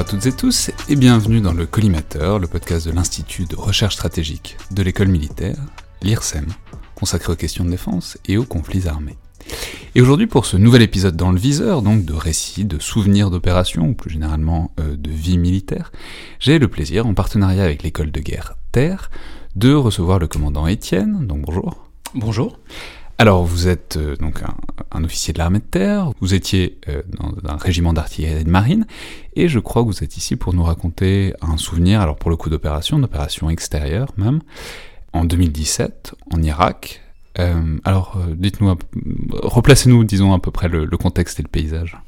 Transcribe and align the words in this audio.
à 0.00 0.04
toutes 0.04 0.24
et 0.24 0.32
tous 0.32 0.70
et 0.88 0.96
bienvenue 0.96 1.42
dans 1.42 1.52
le 1.52 1.66
Collimateur, 1.66 2.38
le 2.38 2.46
podcast 2.46 2.86
de 2.86 2.92
l'Institut 2.92 3.44
de 3.44 3.54
recherche 3.54 3.96
stratégique 3.96 4.56
de 4.70 4.82
l'école 4.82 5.08
militaire, 5.08 5.58
l'IRSEM, 6.00 6.46
consacré 6.94 7.34
aux 7.34 7.36
questions 7.36 7.66
de 7.66 7.70
défense 7.70 8.16
et 8.26 8.38
aux 8.38 8.46
conflits 8.46 8.88
armés. 8.88 9.18
Et 9.94 10.00
aujourd'hui 10.00 10.26
pour 10.26 10.46
ce 10.46 10.56
nouvel 10.56 10.80
épisode 10.80 11.16
dans 11.16 11.32
le 11.32 11.38
viseur, 11.38 11.82
donc 11.82 12.06
de 12.06 12.14
récits, 12.14 12.64
de 12.64 12.78
souvenirs 12.78 13.30
d'opérations, 13.30 13.88
ou 13.88 13.92
plus 13.92 14.08
généralement 14.08 14.72
euh, 14.80 14.96
de 14.96 15.10
vie 15.10 15.36
militaire, 15.36 15.92
j'ai 16.38 16.58
le 16.58 16.68
plaisir, 16.68 17.06
en 17.06 17.12
partenariat 17.12 17.64
avec 17.64 17.82
l'école 17.82 18.10
de 18.10 18.20
guerre 18.20 18.54
Terre, 18.72 19.10
de 19.54 19.74
recevoir 19.74 20.18
le 20.18 20.28
commandant 20.28 20.66
Étienne, 20.66 21.26
donc 21.26 21.42
bonjour. 21.42 21.90
Bonjour. 22.14 22.58
Alors, 23.20 23.44
vous 23.44 23.68
êtes 23.68 23.98
euh, 23.98 24.16
donc 24.16 24.42
un, 24.42 24.54
un 24.92 25.04
officier 25.04 25.34
de 25.34 25.38
l'armée 25.38 25.58
de 25.58 25.64
terre, 25.64 26.10
vous 26.22 26.32
étiez 26.32 26.78
euh, 26.88 27.02
dans 27.18 27.34
un 27.52 27.58
régiment 27.58 27.92
d'artillerie 27.92 28.40
et 28.40 28.44
de 28.44 28.50
marine, 28.50 28.86
et 29.36 29.46
je 29.46 29.58
crois 29.58 29.82
que 29.82 29.88
vous 29.88 30.02
êtes 30.02 30.16
ici 30.16 30.36
pour 30.36 30.54
nous 30.54 30.62
raconter 30.62 31.34
un 31.42 31.58
souvenir, 31.58 32.00
alors 32.00 32.16
pour 32.16 32.30
le 32.30 32.36
coup 32.36 32.48
d'opération, 32.48 32.98
d'opération 32.98 33.50
extérieure 33.50 34.08
même, 34.16 34.40
en 35.12 35.26
2017, 35.26 36.14
en 36.32 36.42
Irak. 36.42 37.02
Euh, 37.38 37.76
alors, 37.84 38.16
euh, 38.16 38.34
dites-nous, 38.34 38.74
replacez-nous, 39.34 40.02
disons, 40.04 40.32
à 40.32 40.38
peu 40.38 40.50
près 40.50 40.68
le, 40.68 40.86
le 40.86 40.96
contexte 40.96 41.40
et 41.40 41.42
le 41.42 41.48
paysage. 41.48 41.98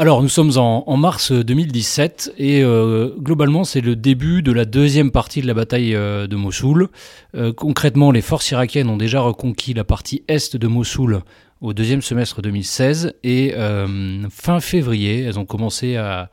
Alors, 0.00 0.22
nous 0.22 0.30
sommes 0.30 0.52
en, 0.56 0.96
mars 0.96 1.30
2017 1.30 2.32
et 2.38 2.62
euh, 2.64 3.14
globalement, 3.18 3.64
c'est 3.64 3.82
le 3.82 3.96
début 3.96 4.40
de 4.40 4.50
la 4.50 4.64
deuxième 4.64 5.10
partie 5.10 5.42
de 5.42 5.46
la 5.46 5.52
bataille 5.52 5.94
euh, 5.94 6.26
de 6.26 6.36
Mossoul. 6.36 6.88
Euh, 7.34 7.52
concrètement, 7.52 8.10
les 8.10 8.22
forces 8.22 8.50
irakiennes 8.50 8.88
ont 8.88 8.96
déjà 8.96 9.20
reconquis 9.20 9.74
la 9.74 9.84
partie 9.84 10.22
est 10.26 10.56
de 10.56 10.66
Mossoul 10.66 11.20
au 11.60 11.74
deuxième 11.74 12.00
semestre 12.00 12.40
2016 12.40 13.12
et 13.22 13.52
euh, 13.54 14.26
fin 14.30 14.60
février, 14.60 15.20
elles 15.20 15.38
ont 15.38 15.44
commencé 15.44 15.96
à, 15.96 16.30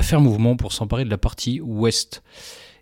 faire 0.00 0.22
mouvement 0.22 0.56
pour 0.56 0.72
s'emparer 0.72 1.04
de 1.04 1.10
la 1.10 1.18
partie 1.18 1.60
ouest. 1.60 2.22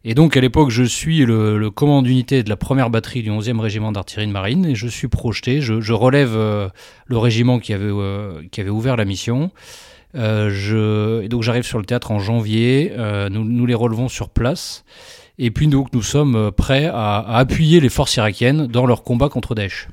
Et 0.05 0.15
donc 0.15 0.37
à 0.37 0.41
l'époque, 0.41 0.71
je 0.71 0.85
suis 0.85 1.25
le, 1.25 1.71
commandant 1.71 2.03
d'unité 2.03 2.45
de 2.45 2.49
la 2.49 2.57
première 2.57 2.91
batterie 2.91 3.23
du 3.23 3.31
11e 3.31 3.59
régiment 3.59 3.91
d'artillerie 3.91 4.29
de 4.29 4.33
marine 4.33 4.65
et 4.65 4.77
je 4.77 4.87
suis 4.87 5.09
projeté, 5.09 5.61
je, 5.61 5.93
relève 5.93 6.37
euh, 6.37 6.69
le 7.07 7.19
régiment 7.19 7.59
qui 7.59 7.73
avait, 7.73 7.91
euh, 7.91 8.43
qui 8.53 8.61
avait 8.61 8.71
ouvert 8.71 8.97
la 8.97 9.05
mission. 9.05 9.51
Euh, 10.19 11.23
et 11.23 11.29
donc 11.29 11.43
j'arrive 11.43 11.65
sur 11.65 11.79
le 11.79 11.85
théâtre 11.85 12.11
en 12.11 12.19
janvier, 12.19 12.93
euh, 12.97 13.29
nous, 13.29 13.45
nous 13.45 13.67
les 13.67 13.75
relevons 13.75 14.09
sur 14.09 14.29
place, 14.29 14.85
et 15.39 15.51
puis 15.51 15.69
donc 15.69 15.93
nous 15.93 16.03
sommes 16.03 16.35
euh, 16.35 16.51
prêts 16.51 16.87
à, 16.87 17.19
à 17.19 17.39
appuyer 17.39 17.81
les 17.81 17.89
forces 17.89 18.17
irakiennes 18.17 18.67
dans 18.67 18.87
leur 18.87 19.05
combat 19.05 19.29
contre 19.29 19.55
Daesh. 19.55 19.89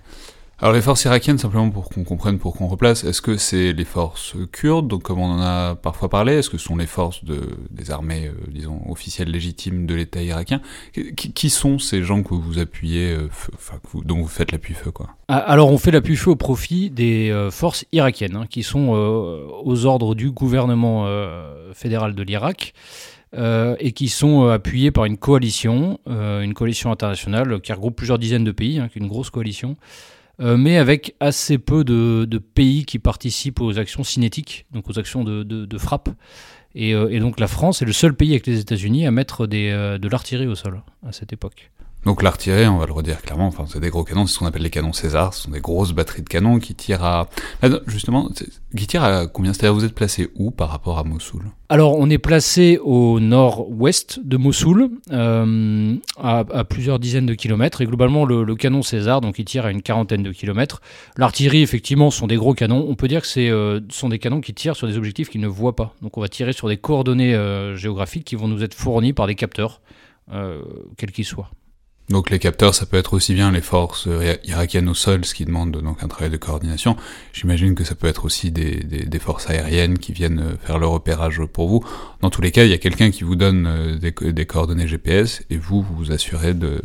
Alors, 0.61 0.73
les 0.73 0.81
forces 0.81 1.03
irakiennes, 1.03 1.37
simplement 1.37 1.69
pour 1.69 1.89
qu'on 1.89 2.05
comprenne, 2.05 2.39
pour 2.39 2.55
qu'on 2.55 2.67
replace, 2.67 3.03
est-ce 3.03 3.21
que 3.21 3.35
c'est 3.35 3.73
les 3.73 3.83
forces 3.83 4.35
kurdes, 4.53 4.87
donc 4.87 5.03
comme 5.03 5.19
on 5.19 5.31
en 5.31 5.41
a 5.41 5.75
parfois 5.75 6.07
parlé, 6.07 6.35
est-ce 6.35 6.49
que 6.49 6.57
ce 6.57 6.63
sont 6.63 6.77
les 6.77 6.85
forces 6.85 7.25
de, 7.25 7.41
des 7.71 7.91
armées, 7.91 8.27
euh, 8.27 8.51
disons, 8.51 8.79
officielles 8.89 9.29
légitimes 9.29 9.85
de 9.85 9.93
l'État 9.93 10.21
irakien 10.21 10.61
qui, 10.93 11.49
sont 11.49 11.77
ces 11.77 12.03
gens 12.03 12.23
que 12.23 12.33
vous 12.33 12.57
appuyez, 12.57 13.11
euh, 13.11 13.29
dont 14.05 14.19
vous 14.19 14.27
faites 14.27 14.53
l'appui-feu, 14.53 14.91
quoi? 14.91 15.09
Ah, 15.27 15.39
Alors 15.39 15.71
on 15.71 15.77
fait 15.77 15.91
l'appui-feu 15.91 16.31
au 16.31 16.35
profit 16.37 16.89
des 16.89 17.31
euh, 17.31 17.51
forces 17.51 17.83
irakiennes, 17.91 18.37
hein, 18.37 18.45
qui 18.49 18.63
sont 18.63 18.89
aux 18.89 19.85
ordres 19.85 20.15
du 20.15 20.31
gouvernement 20.31 21.05
fédéral 21.73 22.15
de 22.15 22.23
l'Irak. 22.23 22.73
et 23.33 23.91
qui 23.91 24.07
sont 24.07 24.45
euh, 24.45 24.53
appuyées 24.53 24.91
par 24.91 25.03
une 25.03 25.17
coalition, 25.17 25.99
une 26.07 26.53
coalition 26.53 26.91
internationale 26.91 27.59
qui 27.59 27.73
regroupe 27.73 27.97
plusieurs 27.97 28.19
dizaines 28.19 28.45
de 28.45 28.53
pays, 28.53 28.79
hein, 28.79 28.87
une 28.95 29.07
grosse 29.07 29.29
coalition, 29.29 29.75
euh, 30.41 30.57
mais 30.57 30.77
avec 30.77 31.15
assez 31.19 31.57
peu 31.57 31.83
de, 31.83 32.37
pays 32.37 32.85
qui 32.85 32.99
participent 32.99 33.61
aux 33.61 33.79
actions 33.79 34.03
cinétiques, 34.03 34.65
donc 34.71 34.89
aux 34.89 34.99
actions 34.99 35.23
de, 35.23 35.77
frappe. 35.77 36.09
Et, 36.77 36.93
euh, 36.93 37.09
et 37.09 37.19
donc 37.19 37.39
la 37.39 37.47
France 37.47 37.81
est 37.81 37.85
le 37.85 37.93
seul 37.93 38.13
pays 38.13 38.31
avec 38.31 38.47
les 38.47 38.59
États-Unis 38.59 39.07
à 39.07 39.11
mettre 39.11 39.47
euh, 39.51 39.97
de 39.97 40.07
l'artillerie 40.09 40.47
au 40.47 40.55
sol 40.55 40.81
à 41.07 41.13
cette 41.13 41.31
époque. 41.31 41.71
Donc 42.05 42.21
l'artillerie, 42.21 42.67
on 42.67 42.77
va 42.77 42.85
le 42.85 42.93
redire 42.93 43.21
clairement, 43.21 43.47
enfin 43.47 43.65
c'est 43.67 43.79
des 43.79 43.89
gros 43.89 44.03
canons, 44.03 44.27
c'est 44.27 44.35
ce 44.35 44.39
qu'on 44.39 44.45
appelle 44.45 44.61
les 44.61 44.69
canons 44.69 44.93
César, 44.93 45.33
ce 45.33 45.43
sont 45.43 45.51
des 45.51 45.59
grosses 45.59 45.91
batteries 45.91 46.21
de 46.21 46.29
canons 46.29 46.59
qui 46.59 46.75
tirent 46.75 47.03
à... 47.03 47.27
Ah 47.63 47.67
justement, 47.87 48.29
qui 48.77 48.85
tirent 48.85 49.03
à 49.03 49.25
combien? 49.25 49.53
C'est-à-dire 49.53 49.73
vous 49.73 49.85
êtes 49.85 49.95
placé 49.95 50.29
où 50.35 50.51
par 50.51 50.69
rapport 50.69 50.99
à 50.99 51.03
Mossoul? 51.03 51.45
Alors, 51.67 51.97
on 51.97 52.11
est 52.11 52.19
placé 52.19 52.77
au 52.83 53.19
nord-ouest 53.19 54.19
de 54.23 54.37
Mossoul, 54.37 54.91
euh, 55.11 55.95
à, 56.21 56.63
plusieurs 56.63 56.99
dizaines 56.99 57.25
de 57.25 57.33
kilomètres, 57.33 57.81
et 57.81 57.85
globalement, 57.85 58.23
le, 58.23 58.55
canon 58.55 58.83
César, 58.83 59.19
donc 59.19 59.39
il 59.39 59.45
tire 59.45 59.65
à 59.65 59.71
une 59.71 59.81
quarantaine 59.81 60.21
de 60.21 60.31
kilomètres. 60.31 60.81
L'artillerie, 61.17 61.63
effectivement, 61.63 62.11
sont 62.11 62.27
des 62.27 62.35
gros 62.35 62.53
canons. 62.53 62.85
On 62.87 62.93
peut 62.93 63.07
dire 63.07 63.21
que 63.21 63.27
ce 63.27 63.39
euh, 63.39 63.79
sont 63.89 64.09
des 64.09 64.19
canons 64.19 64.41
qui 64.41 64.53
tirent 64.53 64.75
sur 64.75 64.87
des 64.87 64.97
objectifs 64.97 65.29
qu'ils 65.29 65.41
ne 65.41 65.47
voient 65.47 65.75
pas. 65.75 65.95
Donc, 66.03 66.19
on 66.19 66.21
va 66.21 66.27
tirer 66.27 66.53
sur 66.53 66.67
des 66.67 66.77
coordonnées 66.77 67.33
euh, 67.33 67.75
géographiques 67.75 68.25
qui 68.25 68.35
vont 68.35 68.47
nous 68.47 68.63
être 68.63 68.75
fournies 68.75 69.13
par 69.13 69.25
des 69.25 69.35
capteurs, 69.35 69.81
quels 70.97 71.11
qu'ils 71.11 71.25
soient. 71.25 71.49
Donc 72.09 72.29
les 72.29 72.39
capteurs, 72.39 72.75
ça 72.75 72.85
peut 72.85 72.97
être 72.97 73.13
aussi 73.13 73.33
bien 73.33 73.51
les 73.51 73.61
forces 73.61 74.07
irakiennes 74.43 74.89
au 74.89 74.93
sol, 74.93 75.25
ce 75.25 75.33
qui 75.33 75.45
demande 75.45 75.71
donc 75.81 76.03
un 76.03 76.07
travail 76.07 76.29
de 76.29 76.37
coordination. 76.37 76.95
J'imagine 77.33 77.75
que 77.75 77.83
ça 77.83 77.95
peut 77.95 78.07
être 78.07 78.25
aussi 78.25 78.51
des, 78.51 78.83
des, 78.83 79.05
des 79.05 79.19
forces 79.19 79.49
aériennes 79.49 79.97
qui 79.97 80.13
viennent 80.13 80.39
euh, 80.39 80.57
faire 80.61 80.77
le 80.77 80.87
repérage 80.87 81.41
pour 81.51 81.67
vous. 81.67 81.83
Dans 82.21 82.29
tous 82.29 82.41
les 82.41 82.51
cas, 82.51 82.63
il 82.63 82.69
y 82.69 82.73
a 82.73 82.77
quelqu'un 82.77 83.11
qui 83.11 83.23
vous 83.23 83.35
donne 83.35 83.67
euh, 83.67 83.97
des, 83.97 84.11
des 84.31 84.45
coordonnées 84.45 84.87
GPS 84.87 85.43
et 85.49 85.57
vous 85.57 85.81
vous 85.81 85.95
vous 85.95 86.11
assurez 86.11 86.53
de, 86.53 86.81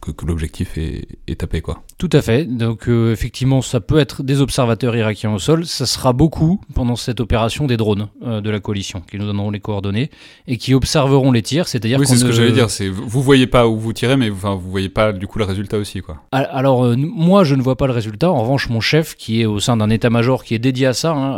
que, 0.00 0.10
que 0.10 0.26
l'objectif 0.26 0.76
est, 0.78 1.06
est 1.26 1.40
tapé, 1.40 1.60
quoi. 1.60 1.82
Tout 1.98 2.10
à 2.12 2.22
fait. 2.22 2.44
Donc 2.44 2.88
euh, 2.88 3.12
effectivement, 3.12 3.62
ça 3.62 3.80
peut 3.80 3.98
être 3.98 4.22
des 4.22 4.40
observateurs 4.40 4.94
irakiens 4.96 5.32
au 5.32 5.38
sol. 5.38 5.66
Ça 5.66 5.86
sera 5.86 6.12
beaucoup 6.12 6.60
pendant 6.74 6.96
cette 6.96 7.20
opération 7.20 7.66
des 7.66 7.76
drones 7.76 8.08
euh, 8.22 8.40
de 8.40 8.50
la 8.50 8.60
coalition 8.60 9.00
qui 9.00 9.18
nous 9.18 9.26
donneront 9.26 9.50
les 9.50 9.60
coordonnées 9.60 10.10
et 10.46 10.58
qui 10.58 10.74
observeront 10.74 11.32
les 11.32 11.42
tirs. 11.42 11.68
C'est-à-dire 11.68 11.98
Oui, 11.98 12.06
c'est 12.06 12.16
ce 12.16 12.24
que 12.24 12.32
j'allais 12.32 12.52
dire. 12.52 12.70
C'est 12.70 12.88
vous 12.88 13.22
voyez 13.22 13.46
pas 13.46 13.66
où 13.66 13.78
vous 13.78 13.92
tirez, 13.92 14.16
mais 14.16 14.30
enfin 14.30 14.57
vous 14.58 14.70
voyez 14.70 14.88
pas 14.88 15.12
du 15.12 15.26
coup 15.26 15.38
le 15.38 15.44
résultat 15.44 15.78
aussi, 15.78 16.00
quoi. 16.00 16.22
Al- 16.32 16.48
Alors 16.52 16.84
euh, 16.84 16.96
moi, 16.96 17.44
je 17.44 17.54
ne 17.54 17.62
vois 17.62 17.76
pas 17.76 17.86
le 17.86 17.92
résultat. 17.92 18.30
En 18.30 18.42
revanche, 18.42 18.68
mon 18.68 18.80
chef, 18.80 19.14
qui 19.16 19.40
est 19.40 19.46
au 19.46 19.60
sein 19.60 19.76
d'un 19.76 19.90
état-major 19.90 20.44
qui 20.44 20.54
est 20.54 20.58
dédié 20.58 20.86
à 20.86 20.92
ça, 20.92 21.12
hein, 21.12 21.36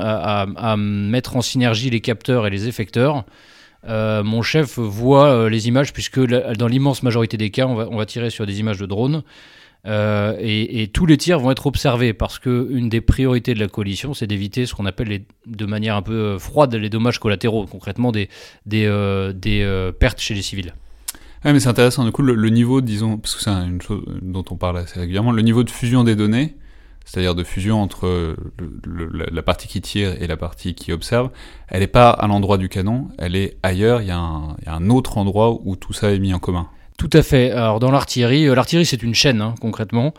à, 0.57 0.77
mettre 0.77 1.37
en 1.37 1.43
synergie 1.43 1.91
les 1.91 2.01
capteurs 2.01 2.47
et 2.47 2.51
les 2.51 2.69
effecteurs. 2.69 3.25
euh, 3.89 4.23
mon 4.23 4.43
chef 4.43 4.79
voit 4.79 5.29
euh, 5.29 5.49
les 5.49 5.69
images 5.69 5.93
puisque 5.93 6.21
dans 6.21 6.67
l'immense 6.67 7.03
majorité 7.03 7.37
des 7.37 7.51
cas, 7.51 7.67
on 7.67 7.97
va, 7.97 8.07
tirer 8.07 8.31
sur 8.31 8.47
des 8.47 8.61
images 8.61 8.79
de 8.79 8.87
drones. 8.87 9.23
Et, 9.87 10.91
tous 10.93 11.07
les 11.07 11.17
tirs 11.17 11.41
vont 11.41 11.51
être 11.51 11.67
observés 11.67 12.13
parce 12.13 12.39
que 12.39 12.69
une 12.71 12.91
des 12.91 13.01
priorités 13.01 13.55
de 13.55 13.61
la 13.61 13.69
coalition, 13.69 14.13
c'est 14.13 14.27
d'éviter 14.27 14.67
ce 14.67 14.75
qu'on 14.75 14.85
appelle 14.85 15.23
de 15.47 15.67
manière 15.67 15.97
un 15.97 16.03
peu 16.03 16.39
froide 16.39 16.75
les 16.75 16.91
dommages 16.91 17.19
collatéraux, 17.19 17.67
concrètement 17.67 18.13
des, 18.13 18.29
pertes 19.99 20.21
chez 20.21 20.35
les 20.35 20.43
civils. 20.43 20.75
Ouais, 21.45 21.53
mais 21.53 21.61
c'est 21.61 21.69
intéressant. 21.69 22.05
Du 22.05 22.13
coup, 22.13 22.23
le, 22.23 22.51
niveau, 22.51 22.81
disons, 22.81 23.17
parce 23.17 23.35
que 23.35 23.43
c'est 23.43 23.51
une 23.51 23.81
chose 23.81 24.03
dont 24.21 24.45
on 24.51 24.57
parle 24.57 24.79
assez 24.79 25.01
régulièrement, 25.01 25.33
le 25.33 25.43
niveau 25.43 25.65
de 25.65 25.71
fusion 25.71 26.05
des 26.05 26.15
données, 26.15 26.57
c'est-à-dire 27.07 27.35
de 27.35 27.45
fusion 27.45 27.81
entre 27.81 28.37
la- 28.87 29.43
partie 29.43 29.67
qui 29.67 29.81
tire 29.81 30.21
et 30.21 30.27
la 30.27 30.37
partie 30.37 30.75
qui 30.75 30.93
observe, 30.93 31.31
elle 31.69 31.81
n'est 31.81 31.87
pas 31.87 32.11
à 32.11 32.27
l'endroit 32.27 32.59
du 32.59 32.69
canon, 32.69 33.09
elle 33.19 33.37
est 33.37 33.57
ailleurs. 33.63 34.03
Il 34.03 34.09
y, 34.09 34.11
a 34.11 34.19
un, 34.19 34.91
autre 34.91 35.17
endroit 35.19 35.59
où 35.65 35.77
tout 35.77 35.93
ça 35.93 36.13
est 36.13 36.19
mis 36.19 36.35
en 36.35 36.39
commun. 36.39 36.69
Tout 36.99 37.11
à 37.15 37.23
fait. 37.23 37.51
Alors 37.51 37.81
dans 37.81 37.91
l'artillerie, 37.91 38.47
euh, 38.47 38.55
l'artillerie 38.55 38.85
c'est 38.85 39.03
une 39.03 39.15
chaîne 39.15 39.41
hein, 39.41 39.55
concrètement, 39.61 40.13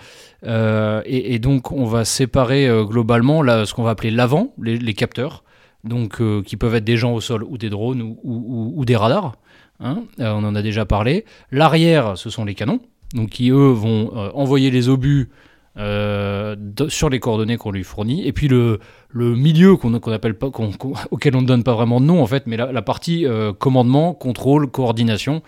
Euh, 0.44 1.04
et, 1.06 1.38
donc 1.38 1.72
on 1.72 1.86
va 1.86 2.04
séparer 2.04 2.68
euh, 2.68 2.84
globalement 2.84 3.44
là, 3.44 3.68
ce 3.68 3.76
qu'on 3.76 3.84
va 3.84 3.92
appeler 3.92 4.10
l'avant, 4.10 4.52
les, 4.60 4.94
capteurs, 4.96 5.44
donc 5.84 6.20
qui 6.44 6.58
peuvent 6.58 6.74
être 6.74 6.84
des 6.84 6.98
gens 6.98 7.14
au 7.14 7.22
sol 7.22 7.44
ou 7.44 7.60
des 7.60 7.70
drones 7.70 8.16
ou 8.24 8.84
des 8.86 8.96
radars. 8.96 9.36
Hein. 9.82 10.04
Euh, 10.20 10.32
on 10.32 10.44
en 10.44 10.56
a 10.56 10.62
déjà 10.62 10.86
parlé. 10.86 11.26
L'arrière, 11.52 12.18
ce 12.18 12.30
sont 12.30 12.46
les 12.46 12.56
canons, 12.56 12.80
donc 13.14 13.30
qui 13.30 13.50
eux 13.50 13.72
vont 13.72 14.12
euh, 14.16 14.30
envoyer 14.34 14.72
les 14.72 14.90
obus 14.90 15.30
euh, 15.78 16.56
sur 16.90 17.10
les 17.10 17.20
coordonnées 17.20 17.58
qu'on 17.58 17.72
lui 17.72 17.84
fournit. 17.84 18.26
Et 18.26 18.34
puis 18.34 18.48
le, 18.48 18.80
milieu 19.14 19.76
qu'on 19.76 19.94
appelle 19.94 20.38
pas, 20.38 20.48
auquel 21.12 21.36
on 21.36 21.42
ne 21.42 21.48
donne 21.48 21.64
pas 21.64 21.74
vraiment 21.74 22.02
de 22.02 22.06
nom 22.06 22.22
en 22.22 22.28
fait, 22.28 22.48
mais 22.48 22.58
la, 22.58 22.82
partie 22.82 23.26
commandement, 23.60 24.14
contrôle, 24.14 24.70
coordination, 24.70 25.42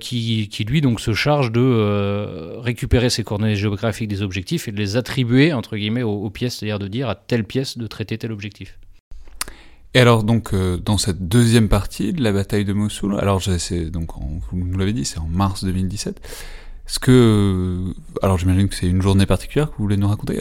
qui, 0.00 0.66
lui 0.68 0.80
donc 0.80 1.00
se 1.00 1.14
charge 1.14 1.50
de 1.52 2.58
récupérer 2.58 3.10
ces 3.10 3.24
coordonnées 3.24 3.56
géographiques 3.56 4.08
des 4.08 4.22
objectifs 4.22 4.68
et 4.68 4.72
de 4.72 4.76
les 4.76 4.96
attribuer 4.96 5.52
aux, 5.52 6.08
aux 6.08 6.30
pièces, 6.30 6.56
c'est-à-dire 6.56 6.78
de 6.78 6.88
dire 6.88 7.08
à 7.08 7.14
telle 7.14 7.44
pièce 7.44 7.78
de 7.78 7.86
traiter 7.86 8.18
tel 8.18 8.32
objectif. 8.32 8.78
Et 9.94 10.00
alors 10.00 10.24
donc 10.24 10.54
euh, 10.54 10.78
dans 10.78 10.96
cette 10.98 11.28
deuxième 11.28 11.68
partie 11.68 12.12
de 12.12 12.22
la 12.22 12.32
bataille 12.32 12.64
de 12.64 12.72
Mossoul, 12.72 13.18
alors 13.18 13.40
je- 13.40 13.88
donc 13.88 14.10
vous 14.50 14.56
nous 14.58 14.78
l'avez 14.78 14.92
dit, 14.94 15.04
c'est 15.04 15.18
en 15.18 15.26
mars 15.28 15.64
2017. 15.64 16.18
Est-ce 16.88 16.98
que 16.98 17.10
euh, 17.90 17.94
alors 18.22 18.38
j'imagine 18.38 18.68
que 18.68 18.74
c'est 18.74 18.86
une 18.88 19.02
journée 19.02 19.26
particulière 19.26 19.70
que 19.70 19.76
vous 19.76 19.84
voulez 19.84 19.96
nous 19.98 20.08
raconter 20.08 20.40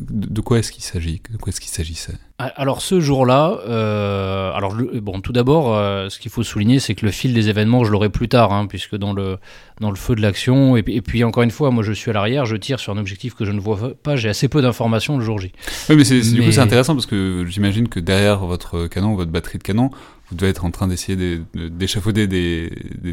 de 0.00 0.26
de 0.28 0.40
quoi 0.40 0.58
est-ce 0.58 0.72
qu'il 0.72 0.82
s'agit? 0.84 1.20
De 1.30 1.36
quoi 1.36 1.50
est-ce 1.50 1.60
qu'il 1.60 1.70
s'agissait? 1.70 2.14
Ah, 2.38 2.52
Alors 2.56 2.80
ce 2.82 3.00
jour-là, 3.00 3.58
euh, 3.66 4.52
alors 4.52 4.76
bon, 5.02 5.20
tout 5.20 5.32
d'abord, 5.32 5.74
euh, 5.74 6.08
ce 6.08 6.18
qu'il 6.18 6.30
faut 6.30 6.42
souligner, 6.42 6.78
c'est 6.78 6.94
que 6.94 7.04
le 7.04 7.12
fil 7.12 7.34
des 7.34 7.48
événements, 7.48 7.84
je 7.84 7.90
l'aurai 7.90 8.08
plus 8.10 8.28
tard, 8.28 8.52
hein, 8.52 8.66
puisque 8.66 8.96
dans 8.96 9.12
le 9.12 9.38
dans 9.80 9.90
le 9.90 9.96
feu 9.96 10.14
de 10.14 10.20
l'action, 10.22 10.76
et, 10.76 10.82
puis- 10.82 10.96
et 10.96 11.02
puis 11.02 11.22
encore 11.24 11.42
une 11.42 11.50
fois, 11.50 11.70
moi 11.70 11.82
je 11.82 11.92
suis 11.92 12.10
à 12.10 12.14
l'arrière, 12.14 12.46
je 12.46 12.56
tire 12.56 12.80
sur 12.80 12.92
un 12.92 12.98
objectif 12.98 13.34
que 13.34 13.44
je 13.44 13.52
ne 13.52 13.60
vois 13.60 13.92
pas, 14.02 14.16
j'ai 14.16 14.28
assez 14.28 14.48
peu 14.48 14.60
d'informations 14.62 15.18
le 15.18 15.24
jour 15.24 15.38
J. 15.38 15.52
Oui, 15.90 15.96
mais, 15.96 16.04
c'est- 16.04 16.20
du 16.32 16.40
coup 16.40 16.46
Mais- 16.46 16.52
c'est 16.52 16.60
intéressant 16.60 16.94
parce 16.94 17.06
que 17.06 17.44
j'imagine 17.48 17.88
que 17.88 18.00
derrière 18.00 18.38
votre 18.44 18.86
canon, 18.86 19.14
votre 19.14 19.30
batterie 19.30 19.58
de 19.58 19.62
canon, 19.64 19.90
vous 20.30 20.36
devez 20.36 20.50
être 20.50 20.64
en 20.64 20.70
train 20.70 20.88
d'essayer 20.88 21.16
des- 21.16 21.40
de- 21.54 21.68
d'échafauder 21.68 22.26
des, 22.26 22.70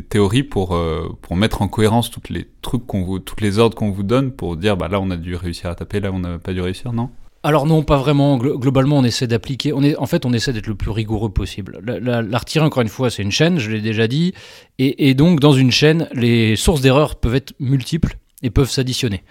théories 0.10 0.44
pour 0.44 0.76
euh, 0.76 1.08
pour 1.22 1.36
mettre 1.36 1.62
en 1.62 1.68
cohérence 1.68 2.12
toutes 2.12 2.30
les 2.30 2.48
trucs 2.62 2.86
qu'on 2.86 3.04
vous, 3.04 3.20
toutes 3.20 3.42
les 3.42 3.58
ordres 3.60 3.76
qu'on 3.76 3.92
vous 3.92 4.04
donne 4.04 4.32
pour 4.32 4.58
dire 4.58 4.76
bah 4.78 4.88
là 4.88 5.00
on 5.00 5.10
a 5.12 5.18
dû 5.18 5.36
réussir 5.36 5.70
à 5.70 5.76
taper, 5.76 6.00
là 6.00 6.12
on 6.14 6.20
n'a 6.20 6.38
pas 6.40 6.54
dû 6.54 6.62
réussir, 6.62 6.92
non? 6.94 7.10
Alors 7.44 7.68
non, 7.68 7.84
pas 7.84 7.98
vraiment. 7.98 8.38
Glo- 8.40 8.58
Globalement, 8.58 8.98
on 8.98 9.04
essaie 9.04 9.28
d'appliquer. 9.28 9.72
En 9.72 10.06
fait, 10.08 10.26
on 10.26 10.34
essaie 10.34 10.52
d'être 10.52 10.66
le 10.66 10.74
plus 10.74 10.90
rigoureux 10.90 11.30
possible. 11.32 11.80
La- 11.86 12.00
la- 12.24 12.64
encore 12.66 12.82
une 12.82 12.88
fois, 12.90 13.12
c'est 13.12 13.22
une 13.22 13.30
chaîne. 13.32 13.60
Je 13.60 13.70
l'ai 13.70 13.82
déjà 13.82 14.08
dit. 14.08 14.34
Et, 14.80 15.10
et 15.10 15.14
donc, 15.14 15.40
dans 15.40 15.52
une 15.54 15.70
chaîne, 15.70 16.10
les 16.14 16.56
sources 16.56 16.82
d'erreurs 16.82 17.18
peuvent 17.18 17.36
être 17.36 17.54
multiples 17.60 18.18
et 18.42 18.50
peuvent 18.50 18.72
s'additionner. 18.72 19.24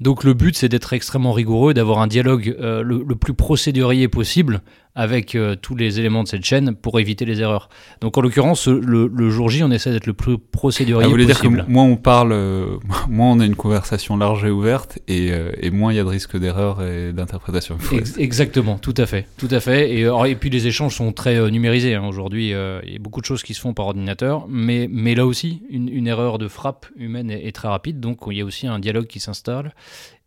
Donc, 0.00 0.24
le 0.24 0.34
but, 0.34 0.56
c'est 0.56 0.68
d'être 0.68 0.92
extrêmement 0.94 1.30
rigoureux, 1.32 1.72
d'avoir 1.72 2.00
un 2.00 2.08
dialogue 2.08 2.56
euh, 2.60 2.82
le, 2.82 3.04
le 3.06 3.14
plus 3.14 3.34
procédurier 3.34 4.08
possible 4.08 4.62
avec 4.96 5.34
euh, 5.34 5.54
tous 5.54 5.76
les 5.76 6.00
éléments 6.00 6.22
de 6.24 6.28
cette 6.28 6.44
chaîne 6.44 6.74
pour 6.74 6.98
éviter 6.98 7.24
les 7.24 7.40
erreurs. 7.40 7.68
Donc, 8.00 8.18
en 8.18 8.20
l'occurrence, 8.22 8.66
le, 8.66 9.06
le 9.06 9.30
jour 9.30 9.48
J, 9.48 9.62
on 9.62 9.70
essaie 9.70 9.92
d'être 9.92 10.06
le 10.06 10.14
plus 10.14 10.36
procédurier 10.36 11.04
Ah, 11.04 11.06
vous 11.06 11.12
voulez 11.12 11.26
dire 11.26 11.36
possible. 11.36 11.64
que 11.64 11.70
moins 11.70 11.84
on 11.84 11.96
parle, 11.96 12.32
euh, 12.32 12.76
moins 13.08 13.28
on 13.32 13.40
a 13.40 13.46
une 13.46 13.54
conversation 13.54 14.16
large 14.16 14.44
et 14.44 14.50
ouverte, 14.50 14.98
et, 15.06 15.30
euh, 15.32 15.52
et 15.60 15.70
moins 15.70 15.92
il 15.92 15.96
y 15.96 15.98
a 16.00 16.02
de 16.02 16.08
risque 16.08 16.36
d'erreur 16.36 16.82
et 16.82 17.12
d'interprétation. 17.12 17.78
Ex- 17.92 18.18
exactement, 18.18 18.78
tout 18.78 18.94
à 18.96 19.06
fait, 19.06 19.26
tout 19.38 19.48
à 19.52 19.60
fait. 19.60 19.94
Et, 19.94 20.02
alors, 20.04 20.26
et 20.26 20.34
puis 20.34 20.50
les 20.50 20.66
échanges 20.66 20.96
sont 20.96 21.12
très 21.12 21.36
euh, 21.36 21.50
numérisés 21.50 21.94
hein. 21.94 22.04
aujourd'hui. 22.06 22.46
il 22.48 22.92
y 22.92 22.96
a 22.96 22.98
beaucoup 23.00 23.20
de 23.20 23.26
choses 23.26 23.42
qui 23.44 23.54
se 23.54 23.60
font 23.60 23.74
par 23.74 23.86
ordinateur, 23.86 24.46
mais, 24.48 24.88
mais 24.90 25.14
là 25.14 25.24
aussi, 25.24 25.62
une, 25.70 25.88
une 25.88 26.08
erreur 26.08 26.38
de 26.38 26.48
frappe 26.48 26.86
humaine 26.96 27.30
est, 27.30 27.46
est 27.46 27.52
très 27.52 27.68
rapide. 27.68 28.00
Donc 28.00 28.18
il 28.28 28.36
y 28.36 28.40
a 28.40 28.44
aussi 28.44 28.66
un 28.66 28.78
dialogue 28.80 29.06
qui 29.06 29.20
s'installe 29.20 29.72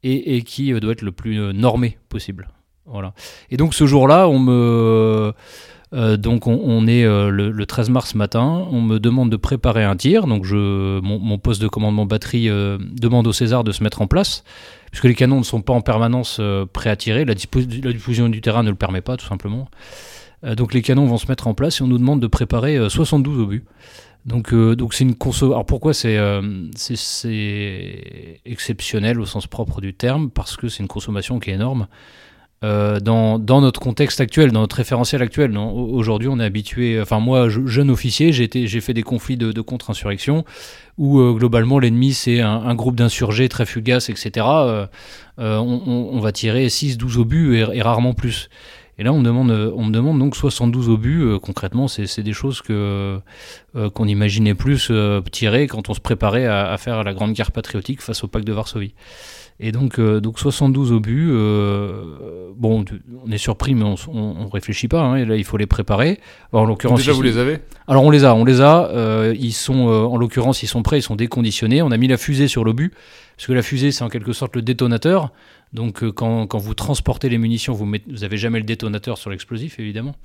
et, 0.03 0.37
et 0.37 0.41
qui 0.43 0.71
doit 0.79 0.93
être 0.93 1.01
le 1.01 1.11
plus 1.11 1.53
normé 1.53 1.97
possible. 2.07 2.47
Voilà. 2.85 3.13
Et 3.49 3.57
donc 3.57 3.73
ce 3.73 3.85
jour-là, 3.85 4.27
on 4.27 4.39
me 4.39 5.33
euh, 5.93 6.17
donc 6.17 6.47
on, 6.47 6.87
est 6.87 7.03
euh, 7.03 7.29
le, 7.29 7.51
le 7.51 7.65
13 7.65 7.89
mars 7.91 8.15
matin, 8.15 8.65
on 8.71 8.81
me 8.81 8.99
demande 8.99 9.29
de 9.29 9.37
préparer 9.37 9.83
un 9.83 9.95
tir. 9.95 10.25
Donc 10.25 10.43
je, 10.43 10.99
mon, 11.01 11.37
poste 11.37 11.61
de 11.61 11.67
commandement 11.67 12.05
batterie 12.05 12.49
euh, 12.49 12.77
demande 12.79 13.27
au 13.27 13.33
César 13.33 13.63
de 13.63 13.71
se 13.71 13.83
mettre 13.83 14.01
en 14.01 14.07
place, 14.07 14.43
puisque 14.89 15.05
les 15.05 15.13
canons 15.13 15.37
ne 15.37 15.43
sont 15.43 15.61
pas 15.61 15.73
en 15.73 15.81
permanence 15.81 16.41
prêts 16.73 16.89
à 16.89 16.95
tirer. 16.95 17.25
La, 17.25 17.35
diffusion 17.35 18.29
du 18.29 18.41
terrain 18.41 18.63
ne 18.63 18.69
le 18.69 18.75
permet 18.75 19.01
pas, 19.01 19.17
tout 19.17 19.27
simplement. 19.27 19.67
Donc 20.57 20.73
les 20.73 20.81
canons 20.81 21.05
vont 21.05 21.17
se 21.17 21.27
mettre 21.27 21.47
en 21.47 21.53
place 21.53 21.79
et 21.79 21.83
on 21.83 21.87
nous 21.87 21.97
demande 21.97 22.19
de 22.19 22.27
préparer 22.27 22.75
euh, 22.75 22.89
72 22.89 23.39
obus. 23.39 23.63
Donc 24.25 24.53
donc 24.55 24.93
c'est 24.93 25.03
une 25.03 25.15
conso. 25.15 25.47
Alors 25.47 25.65
pourquoi 25.65 25.93
c'est- 25.93 26.17
c'est 26.75 28.41
exceptionnel 28.45 29.19
au 29.19 29.25
sens 29.25 29.47
propre 29.47 29.79
du 29.79 29.93
terme? 29.93 30.29
Parce 30.29 30.55
que 30.55 30.69
c'est 30.69 30.81
une 30.81 30.87
consommation 30.87 31.39
qui 31.39 31.51
est 31.51 31.53
énorme. 31.53 31.87
Euh, 32.63 33.01
dans, 33.01 33.39
notre 33.39 33.79
contexte 33.81 34.21
actuel, 34.21 34.51
dans 34.51 34.61
notre 34.61 34.77
référentiel 34.77 35.21
actuel. 35.21 35.57
Aujourd'hui, 35.57 36.29
on 36.29 36.39
est 36.39 36.45
habitué, 36.45 37.01
enfin 37.01 37.19
moi, 37.19 37.49
je- 37.49 37.65
jeune 37.65 37.89
officier, 37.89 38.31
j'ai 38.31 38.81
fait 38.81 38.93
des 38.93 39.03
conflits 39.03 39.35
de, 39.35 39.61
contre-insurrection 39.61 40.45
où 40.97 41.19
euh, 41.19 41.33
globalement 41.33 41.79
l'ennemi 41.79 42.13
c'est 42.13 42.41
un, 42.41 42.75
groupe 42.75 42.95
d'insurgés 42.95 43.49
très 43.49 43.65
fugaces, 43.65 44.09
etc. 44.09 44.45
Euh, 44.47 44.87
on, 45.37 46.19
va 46.19 46.31
tirer 46.31 46.67
6-12 46.67 47.17
obus 47.17 47.57
et, 47.57 47.81
rarement 47.81 48.13
plus. 48.13 48.49
Et 48.97 49.03
là, 49.03 49.11
on 49.11 49.19
me 49.19 49.25
demande, 49.25 49.51
on 49.75 49.85
me 49.85 49.91
demande 49.91 50.19
donc 50.19 50.35
72 50.35 50.87
obus. 50.87 51.39
concrètement, 51.41 51.87
c'est 51.87 52.21
des 52.21 52.33
choses 52.33 52.61
qu'on 52.61 54.07
imaginait 54.07 54.53
plus 54.53 54.91
tirer 55.31 55.67
quand 55.67 55.89
on 55.89 55.93
se 55.93 55.99
préparait 55.99 56.45
à 56.45 56.77
faire 56.77 57.03
la 57.03 57.13
grande 57.13 57.33
guerre 57.33 57.51
patriotique 57.51 58.01
face 58.01 58.23
au 58.23 58.27
pacte 58.27 58.45
de 58.45 58.53
Varsovie. 58.53 58.93
Et 59.59 59.71
donc, 59.71 59.99
euh, 59.99 60.19
donc 60.19 60.39
72 60.39 60.91
obus, 60.91 61.29
euh, 61.31 62.51
bon, 62.55 62.83
on 63.25 63.31
est 63.31 63.37
surpris, 63.37 63.75
mais 63.75 63.83
on, 63.83 63.95
on, 64.09 64.35
on 64.45 64.49
réfléchit 64.49 64.87
pas. 64.87 65.01
hein, 65.01 65.15
et 65.15 65.25
là, 65.25 65.35
il 65.35 65.43
faut 65.43 65.57
les 65.57 65.67
préparer. 65.67 66.19
Alors, 66.51 66.63
en 66.63 66.67
l'occurrence, 66.67 66.99
Déjà 66.99 67.11
ils- 67.11 67.15
vous 67.15 67.21
les 67.21 67.37
avez 67.37 67.59
alors 67.87 68.03
on 68.03 68.09
les 68.09 68.23
a, 68.23 68.33
on 68.33 68.45
les 68.45 68.61
a. 68.61 68.89
euh, 68.91 69.35
ils 69.37 69.51
sont, 69.53 69.89
euh, 69.89 70.03
en 70.05 70.17
l'occurrence, 70.17 70.63
ils 70.63 70.67
sont 70.67 70.83
prêts, 70.83 70.99
ils 70.99 71.03
sont 71.03 71.15
déconditionnés. 71.15 71.81
On 71.81 71.91
a 71.91 71.97
mis 71.97 72.07
la 72.07 72.17
fusée 72.17 72.47
sur 72.47 72.63
l'obus, 72.63 72.91
parce 73.37 73.47
que 73.47 73.53
la 73.53 73.61
fusée, 73.61 73.91
c'est 73.91 74.03
en 74.03 74.09
quelque 74.09 74.33
sorte 74.33 74.55
le 74.55 74.61
détonateur. 74.61 75.31
Donc 75.73 76.03
quand, 76.11 76.47
quand 76.47 76.59
vous 76.59 76.73
transportez 76.75 77.29
les 77.29 77.37
munitions, 77.37 77.73
vous 77.73 77.85
n'avez 77.85 78.03
vous 78.09 78.23
avez 78.23 78.37
jamais 78.37 78.59
le 78.59 78.65
détonateur 78.65 79.17
sur 79.17 79.29
l'explosif, 79.29 79.79
évidemment. 79.79 80.15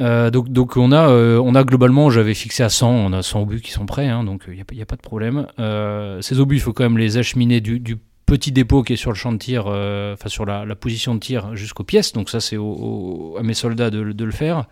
Euh, 0.00 0.30
donc, 0.30 0.48
donc 0.48 0.76
on 0.76 0.90
a, 0.92 1.08
euh, 1.08 1.40
on 1.44 1.54
a 1.54 1.62
globalement, 1.62 2.10
j'avais 2.10 2.34
fixé 2.34 2.62
à 2.62 2.68
100, 2.68 2.90
on 2.90 3.12
a 3.12 3.22
100 3.22 3.42
obus 3.42 3.60
qui 3.60 3.70
sont 3.70 3.86
prêts, 3.86 4.08
hein, 4.08 4.24
donc 4.24 4.44
il 4.48 4.54
n'y 4.54 4.80
a, 4.80 4.82
a 4.82 4.86
pas 4.86 4.96
de 4.96 5.02
problème. 5.02 5.46
Euh, 5.60 6.20
ces 6.20 6.40
obus, 6.40 6.56
il 6.56 6.60
faut 6.60 6.72
quand 6.72 6.82
même 6.84 6.98
les 6.98 7.16
acheminer 7.16 7.60
du, 7.60 7.78
du 7.80 7.96
petit 8.26 8.52
dépôt 8.52 8.82
qui 8.82 8.94
est 8.94 8.96
sur 8.96 9.10
le 9.10 9.16
champ 9.16 9.32
de 9.32 9.38
tir, 9.38 9.64
euh, 9.66 10.14
enfin 10.14 10.28
sur 10.28 10.44
la, 10.44 10.64
position 10.74 11.14
de 11.14 11.20
tir 11.20 11.54
jusqu'aux 11.56 11.84
pièces. 11.84 12.12
Donc 12.12 12.30
ça, 12.30 12.40
c'est 12.40 12.56
à 12.56 13.42
mes 13.42 13.54
soldats 13.54 13.90
de, 13.90 14.00
le 14.00 14.32
faire. 14.32 14.64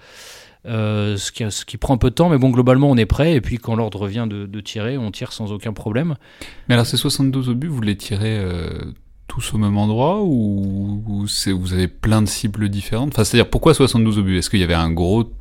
Euh, 0.64 1.16
ce, 1.16 1.32
qui, 1.64 1.76
prend 1.76 1.94
un 1.94 1.98
peu 1.98 2.10
de 2.10 2.14
temps, 2.14 2.28
mais 2.28 2.38
bon, 2.38 2.50
globalement, 2.50 2.90
on 2.90 2.96
est 2.96 3.06
prêt. 3.06 3.34
Et 3.34 3.40
puis, 3.40 3.58
quand 3.58 3.74
l'ordre 3.74 4.06
vient 4.06 4.26
de, 4.26 4.46
de 4.46 4.60
tirer, 4.60 4.96
on 4.96 5.10
tire 5.10 5.32
sans 5.32 5.52
aucun 5.52 5.72
problème. 5.72 6.16
Mais 6.68 6.74
alors 6.74 6.86
ces 6.86 6.96
72 6.96 7.48
obus, 7.48 7.66
vous 7.66 7.80
les 7.80 7.96
tirez 7.96 8.38
euh, 8.38 8.70
tous 9.26 9.54
au 9.54 9.58
même 9.58 9.76
endroit 9.76 10.22
ou, 10.22 11.02
ou 11.06 11.26
vous 11.26 11.72
avez 11.72 11.88
plein 11.88 12.22
de 12.22 12.28
cibles 12.28 12.68
différentes? 12.68 13.12
Enfin, 13.12 13.24
c'est-à-dire 13.24 13.50
pourquoi 13.50 13.74
72 13.74 14.18
obus? 14.18 14.38
Est-ce 14.38 14.50
qu'il 14.50 14.60
y 14.60 14.64
avait 14.64 14.74
un 14.74 14.90
gros, 14.90 15.32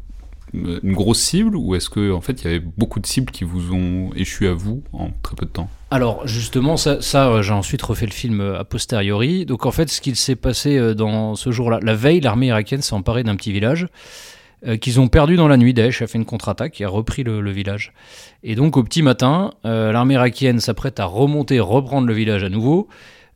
une 0.53 0.94
grosse 0.94 1.21
cible 1.21 1.56
ou 1.56 1.75
est-ce 1.75 1.90
que 1.90 2.11
en 2.11 2.21
fait 2.21 2.42
il 2.42 2.45
y 2.45 2.47
avait 2.47 2.66
beaucoup 2.78 2.99
de 2.99 3.06
cibles 3.06 3.31
qui 3.31 3.44
vous 3.44 3.73
ont 3.73 4.11
échu 4.16 4.47
à 4.47 4.54
vous 4.54 4.83
en 4.94 5.09
très 5.21 5.35
peu 5.35 5.45
de 5.45 5.52
temps? 5.52 5.69
Alors, 5.90 6.25
justement, 6.25 6.78
ça, 6.78 7.02
ça 7.02 7.28
euh, 7.28 7.42
j'ai 7.42 7.52
ensuite 7.52 7.81
refait 7.81 8.06
le 8.06 8.14
film 8.14 8.40
euh, 8.40 8.59
a 8.59 8.64
posteriori. 8.64 9.45
Donc, 9.45 9.66
en 9.66 9.71
fait, 9.71 9.90
ce 9.90 9.99
qu'il 9.99 10.16
s'est 10.16 10.37
passé 10.37 10.78
euh, 10.78 10.94
dans 10.94 11.35
ce 11.35 11.52
jour-là, 11.52 11.80
la 11.81 11.95
veille, 11.95 12.21
l'armée 12.21 12.47
irakienne 12.47 12.81
s'est 12.81 12.94
emparée 12.94 13.23
d'un 13.23 13.35
petit 13.35 13.52
village 13.52 13.90
euh, 14.68 14.78
qu'ils 14.78 14.99
ont 14.99 15.07
perdu 15.07 15.37
dans 15.37 15.47
la 15.47 15.57
nuit. 15.57 15.73
Daesh 15.73 16.04
a 16.04 16.07
fait 16.07 16.19
une 16.19 16.25
contre-attaque 16.25 16.80
et 16.81 16.85
a 16.85 16.90
repris 16.90 17.23
le, 17.23 17.49
village. 17.49 17.94
Et 18.44 18.54
donc, 18.54 18.78
au 18.78 18.83
petit 18.83 19.02
matin, 19.02 19.56
euh, 19.66 19.92
l'armée 19.92 20.14
irakienne 20.14 20.59
s'apprête 20.59 20.99
à 20.99 21.06
remonter, 21.06 21.59
reprendre 21.59 22.07
le 22.07 22.14
village 22.14 22.44
à 22.44 22.49
nouveau. 22.49 22.87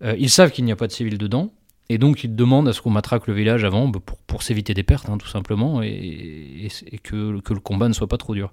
Euh, 0.04 0.16
ils 0.20 0.30
savent 0.30 0.52
qu'il 0.52 0.66
n'y 0.66 0.72
a 0.72 0.76
pas 0.76 0.86
de 0.86 0.92
civils 0.92 1.18
dedans. 1.18 1.50
Et 1.90 1.98
donc, 2.00 2.24
ils 2.24 2.36
demandent 2.36 2.68
à 2.68 2.74
ce 2.74 2.82
qu'on 2.82 2.90
matraque 2.90 3.28
le 3.28 3.34
village 3.34 3.64
avant 3.64 3.88
bah, 3.88 4.00
pour, 4.04 4.18
pour 4.18 4.42
s'éviter 4.44 4.74
des 4.74 4.82
pertes, 4.84 5.08
hein, 5.10 5.18
tout 5.20 5.28
simplement, 5.28 5.84
et, 5.84 6.68
que, 7.04 7.40
que 7.42 7.54
le 7.54 7.60
combat 7.60 7.88
ne 7.88 7.94
soit 7.94 8.08
pas 8.08 8.18
trop 8.18 8.34
dur. 8.34 8.52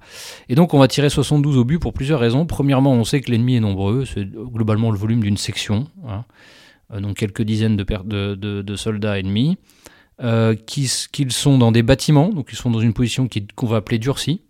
Et 0.50 0.54
donc, 0.54 0.74
on 0.74 0.78
va 0.78 0.86
tirer 0.88 1.08
72 1.08 1.56
obus 1.56 1.78
pour 1.78 1.94
plusieurs 1.94 2.20
raisons. 2.20 2.44
Premièrement, 2.44 2.92
on 2.92 3.04
sait 3.04 3.20
que 3.22 3.30
l'ennemi 3.30 3.56
est 3.56 3.60
nombreux, 3.60 4.04
c'est 4.04 4.26
globalement 4.26 4.90
le 4.90 4.98
volume 4.98 5.22
d'une 5.22 5.36
section, 5.38 5.88
hein. 6.06 6.24
Euh, 6.92 7.00
donc 7.00 7.16
quelques 7.16 7.42
dizaines 7.42 7.76
de, 7.76 8.34
de- 8.34 8.76
soldats 8.76 9.18
ennemis, 9.18 9.56
euh, 10.22 10.54
qu'ils 10.54 10.88
sont 11.32 11.56
dans 11.58 11.72
des 11.72 11.82
bâtiments, 11.82 12.28
donc 12.28 12.48
ils 12.52 12.56
sont 12.56 12.70
dans 12.70 12.80
une 12.80 12.92
position 12.92 13.28
qu'on 13.54 13.66
va 13.66 13.78
appeler 13.78 13.98
durcie. 13.98 14.42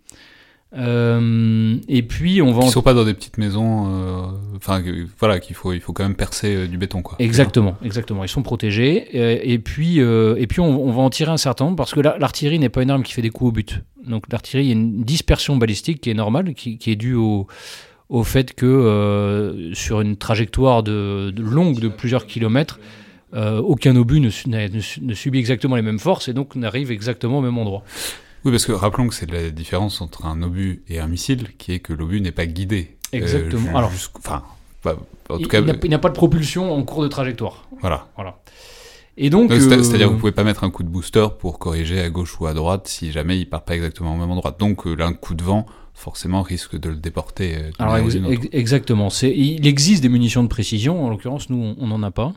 Euh, 0.75 1.75
et 1.87 2.01
puis, 2.03 2.41
on 2.41 2.51
va 2.51 2.63
en 2.63 2.69
sont 2.69 2.81
pas 2.81 2.93
dans 2.93 3.05
des 3.05 3.13
petites 3.13 3.37
maisons, 3.37 3.87
euh, 3.87 4.21
enfin 4.55 4.81
que- 4.81 5.05
voilà, 5.19 5.39
qu'il 5.39 5.55
faut, 5.55 5.71
il 5.73 5.79
faut 5.79 5.93
quand 5.93 6.03
même 6.03 6.15
percer 6.15 6.55
euh, 6.55 6.67
du 6.67 6.77
béton 6.77 7.01
quoi. 7.01 7.15
Exactement, 7.19 7.75
exactement. 7.83 8.23
Ils 8.23 8.29
sont 8.29 8.41
protégés. 8.43 9.07
Euh, 9.15 9.37
et 9.43 9.59
puis, 9.59 9.99
euh, 10.01 10.35
et 10.37 10.47
puis 10.47 10.59
on, 10.61 10.83
on 10.85 10.91
va 10.91 11.01
en 11.01 11.09
tirer 11.09 11.31
un 11.31 11.37
certain 11.37 11.65
nombre 11.65 11.77
parce 11.77 11.93
que 11.93 11.99
la- 11.99 12.17
l'artillerie 12.17 12.59
n'est 12.59 12.69
pas 12.69 12.81
une 12.83 12.89
arme 12.89 13.03
qui 13.03 13.13
fait 13.13 13.21
des 13.21 13.29
coups 13.29 13.49
au 13.49 13.51
but. 13.51 13.81
Donc 14.07 14.23
l'artillerie, 14.31 14.65
il 14.65 14.69
y 14.69 14.71
a 14.71 14.75
une 14.75 15.03
dispersion 15.03 15.57
balistique 15.57 16.01
qui 16.01 16.09
est 16.09 16.13
normale, 16.15 16.53
qui, 16.55 16.77
qui 16.77 16.91
est 16.91 16.95
due 16.95 17.13
au, 17.15 17.47
au 18.09 18.23
fait 18.23 18.53
que 18.53 18.65
euh, 18.65 19.73
sur 19.73 20.01
une 20.01 20.17
trajectoire 20.17 20.81
de, 20.83 21.31
de 21.31 21.41
longue 21.43 21.79
de 21.79 21.87
plusieurs 21.87 22.25
kilomètres, 22.25 22.79
euh, 23.35 23.59
aucun 23.59 23.95
obus 23.95 24.19
ne, 24.19 24.29
ne 24.47 24.67
ne 25.07 25.13
subit 25.13 25.39
exactement 25.39 25.75
les 25.75 25.81
mêmes 25.81 25.99
forces 25.99 26.27
et 26.27 26.33
donc 26.33 26.55
n'arrive 26.55 26.91
exactement 26.91 27.39
au 27.39 27.41
même 27.41 27.57
endroit. 27.57 27.83
Oui, 28.45 28.51
parce 28.51 28.65
que 28.65 28.71
rappelons 28.73 29.07
que 29.07 29.15
c'est 29.15 29.29
la 29.31 29.49
différence 29.49 30.01
entre 30.01 30.25
un 30.25 30.41
obus 30.41 30.83
et 30.89 30.99
un 30.99 31.07
missile, 31.07 31.49
qui 31.57 31.71
est 31.73 31.79
que 31.79 31.93
l'obus 31.93 32.21
n'est 32.21 32.31
pas 32.31 32.45
guidé. 32.45 32.97
Exactement. 33.11 33.61
ju- 33.69 33.75
Alors- 33.77 33.91
enfin, 34.17 34.43
en 34.85 35.35
tout 35.35 35.39
il, 35.39 35.47
cas, 35.47 35.61
il 35.61 35.89
n'a- 35.89 35.99
pas 35.99 36.09
de 36.09 36.13
propulsion 36.13 36.73
en 36.73 36.83
cours 36.83 37.03
de 37.03 37.07
trajectoire. 37.07 37.67
voilà. 37.81 38.07
Voilà. 38.15 38.39
Et 39.15 39.29
donc, 39.29 39.49
Donc, 39.51 39.61
c'est- 39.61 39.71
euh, 39.71 39.83
C'est-à-dire 39.83 40.07
que 40.07 40.13
vous 40.13 40.19
pouvez 40.19 40.31
pas 40.31 40.43
mettre 40.43 40.63
un 40.63 40.71
coup 40.71 40.81
de 40.83 40.89
booster 40.89 41.27
pour 41.39 41.59
corriger 41.59 41.99
à 42.01 42.09
gauche 42.09 42.39
ou 42.41 42.47
à 42.47 42.53
droite 42.53 42.87
si 42.87 43.11
jamais 43.11 43.37
il 43.39 43.45
part 43.47 43.63
pas 43.63 43.75
exactement 43.75 44.13
au 44.15 44.17
même 44.17 44.31
endroit. 44.31 44.55
Donc 44.57 44.87
euh, 44.87 44.95
là, 44.95 45.05
un 45.05 45.13
coup 45.13 45.35
de 45.35 45.43
vent, 45.43 45.67
forcément, 45.93 46.41
risque 46.41 46.75
de 46.79 46.89
le 46.89 46.95
déporter. 46.95 47.55
euh, 47.55 47.71
Alors 47.77 47.97
ex- 47.97 48.47
exactement. 48.51 49.09
Il 49.21 49.67
existe 49.67 50.01
des 50.01 50.09
munitions 50.09 50.41
de 50.41 50.47
précision. 50.47 51.05
En 51.05 51.09
l'occurrence, 51.09 51.49
nous, 51.51 51.75
on 51.77 51.87
n'en 51.87 52.01
a 52.01 52.09
pas. 52.09 52.33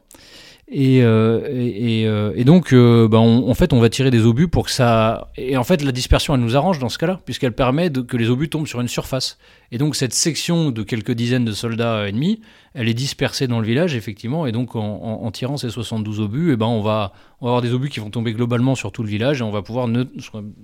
Et, 0.68 1.00
euh, 1.04 1.42
euh, 1.48 2.32
et 2.34 2.42
donc, 2.44 2.72
euh, 2.72 3.06
bah, 3.06 3.20
on- 3.20 3.48
en 3.48 3.54
fait, 3.54 3.72
on 3.72 3.78
va 3.78 3.88
tirer 3.88 4.10
des 4.10 4.24
obus 4.26 4.48
pour 4.48 4.64
que 4.64 4.72
ça. 4.72 5.30
Et 5.36 5.56
en 5.56 5.62
fait, 5.62 5.80
la 5.84 5.92
dispersion, 5.92 6.34
elle 6.34 6.40
nous 6.40 6.56
arrange 6.56 6.80
dans 6.80 6.88
ce 6.88 6.98
cas-là, 6.98 7.20
puisqu'elle 7.24 7.52
permet 7.52 7.88
de, 7.88 8.00
que 8.00 8.16
les 8.16 8.30
obus 8.30 8.48
tombent 8.48 8.66
sur 8.66 8.80
une 8.80 8.88
surface. 8.88 9.38
Et 9.70 9.78
donc, 9.78 9.94
cette 9.94 10.12
section 10.12 10.72
de 10.72 10.82
quelques 10.82 11.12
dizaines 11.12 11.44
de 11.44 11.52
soldats 11.52 12.08
ennemis, 12.08 12.40
elle 12.74 12.88
est 12.88 12.94
dispersée 12.94 13.46
dans 13.46 13.60
le 13.60 13.66
village, 13.66 13.94
effectivement. 13.94 14.44
Et 14.44 14.50
donc, 14.50 14.74
en, 14.74 15.30
tirant 15.30 15.56
ces 15.56 15.70
72 15.70 16.18
obus, 16.18 16.50
et 16.52 16.56
ben, 16.56 16.66
on, 16.66 16.82
va, 16.82 17.12
on 17.40 17.46
va 17.46 17.50
avoir 17.50 17.62
des 17.62 17.72
obus 17.72 17.88
qui 17.88 18.00
vont 18.00 18.10
tomber 18.10 18.32
globalement 18.32 18.74
sur 18.74 18.90
tout 18.90 19.04
le 19.04 19.08
village 19.08 19.40
et 19.40 19.44
on 19.44 19.52
va 19.52 19.62
pouvoir 19.62 19.86
neut- 19.86 20.08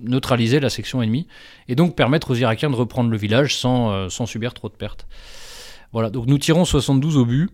neutraliser 0.02 0.58
la 0.58 0.68
section 0.70 1.00
ennemie. 1.00 1.28
Et 1.68 1.76
donc, 1.76 1.94
permettre 1.94 2.32
aux 2.32 2.34
Irakiens 2.34 2.70
de 2.70 2.76
reprendre 2.76 3.08
le 3.08 3.16
village 3.16 3.54
sans, 3.56 4.08
sans 4.10 4.26
subir 4.26 4.52
trop 4.52 4.68
de 4.68 4.74
pertes. 4.74 5.06
Voilà, 5.92 6.10
donc 6.10 6.26
nous 6.26 6.38
tirons 6.38 6.64
72 6.64 7.16
obus. 7.18 7.50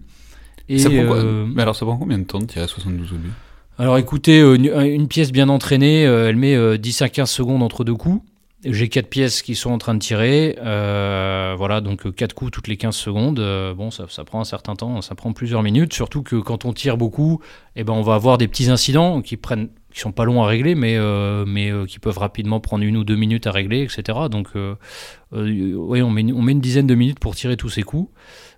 Et, 0.69 0.79
Ça 0.79 0.91
prend 0.91 1.07
quoi 1.07 1.17
euh, 1.17 1.47
Mais 1.55 1.63
alors, 1.63 1.75
ça 1.75 1.87
prend 1.87 1.97
combien 1.97 2.19
de 2.19 2.25
temps 2.25 2.39
de 2.39 2.45
tirer 2.45 2.67
72 2.67 3.13
obus? 3.13 3.31
Alors 3.81 3.97
écoutez, 3.97 4.41
euh, 4.41 4.57
une, 4.57 4.67
une 4.67 5.07
pièce 5.07 5.31
bien 5.31 5.49
entraînée, 5.49 6.05
euh, 6.05 6.29
elle 6.29 6.37
met 6.37 6.57
euh, 6.57 6.77
10 6.77 7.03
à 7.03 7.09
15 7.09 7.31
secondes 7.31 7.63
entre 7.63 7.85
deux 7.85 7.95
coups. 7.95 8.21
J'ai 8.65 8.89
quatre 8.89 9.09
pièces 9.09 9.43
qui 9.43 9.55
sont 9.55 9.71
en 9.71 9.79
train 9.79 9.95
de 9.95 10.01
tirer. 10.01 10.59
euh, 10.59 11.55
voilà, 11.57 11.81
donc 11.81 12.07
euh, 12.07 12.11
quatre 12.11 12.35
coups 12.35 12.51
toutes 12.51 12.67
les 12.67 12.77
15 12.77 12.97
secondes. 12.97 13.39
Euh, 13.39 13.73
bon, 13.73 13.93
ça, 13.93 14.07
prend 14.25 14.41
un 14.41 14.45
certain 14.45 14.75
temps, 14.75 15.01
ça 15.01 15.15
prend 15.15 15.33
plusieurs 15.33 15.63
minutes. 15.63 15.93
Surtout 15.95 16.25
que 16.25 16.35
quand 16.35 16.65
on 16.65 16.73
tire 16.73 16.97
beaucoup, 16.97 17.41
eh 17.77 17.85
ben, 17.85 17.93
on 17.93 18.03
va 18.03 18.15
avoir 18.15 18.37
des 18.37 18.49
petits 18.49 18.69
incidents 18.69 19.23
qui 19.23 19.37
prennent 19.37 19.69
qui 19.93 20.01
sont 20.01 20.13
pas 20.13 20.25
longs 20.25 20.43
à 20.43 20.47
régler, 20.47 20.75
mais, 20.75 20.97
euh, 20.97 21.45
mais 21.47 21.73
qui 21.87 21.99
peuvent 21.99 22.19
rapidement 22.19 22.61
prendre 22.61 22.85
une 22.85 22.97
ou 22.97 23.05
deux 23.05 23.17
minutes 23.17 23.47
à 23.47 23.53
régler, 23.53 23.83
etc. 23.83 24.19
Donc, 24.31 24.49
ouais, 24.55 26.03
on 26.03 26.11
met, 26.11 26.33
on 26.33 26.43
met 26.43 26.53
une 26.53 26.61
dizaine 26.61 26.87
de 26.87 26.95
minutes 26.95 27.21
pour 27.21 27.35
tirer 27.35 27.57
tous 27.57 27.71
ces 27.71 27.83
coups. 27.83 28.11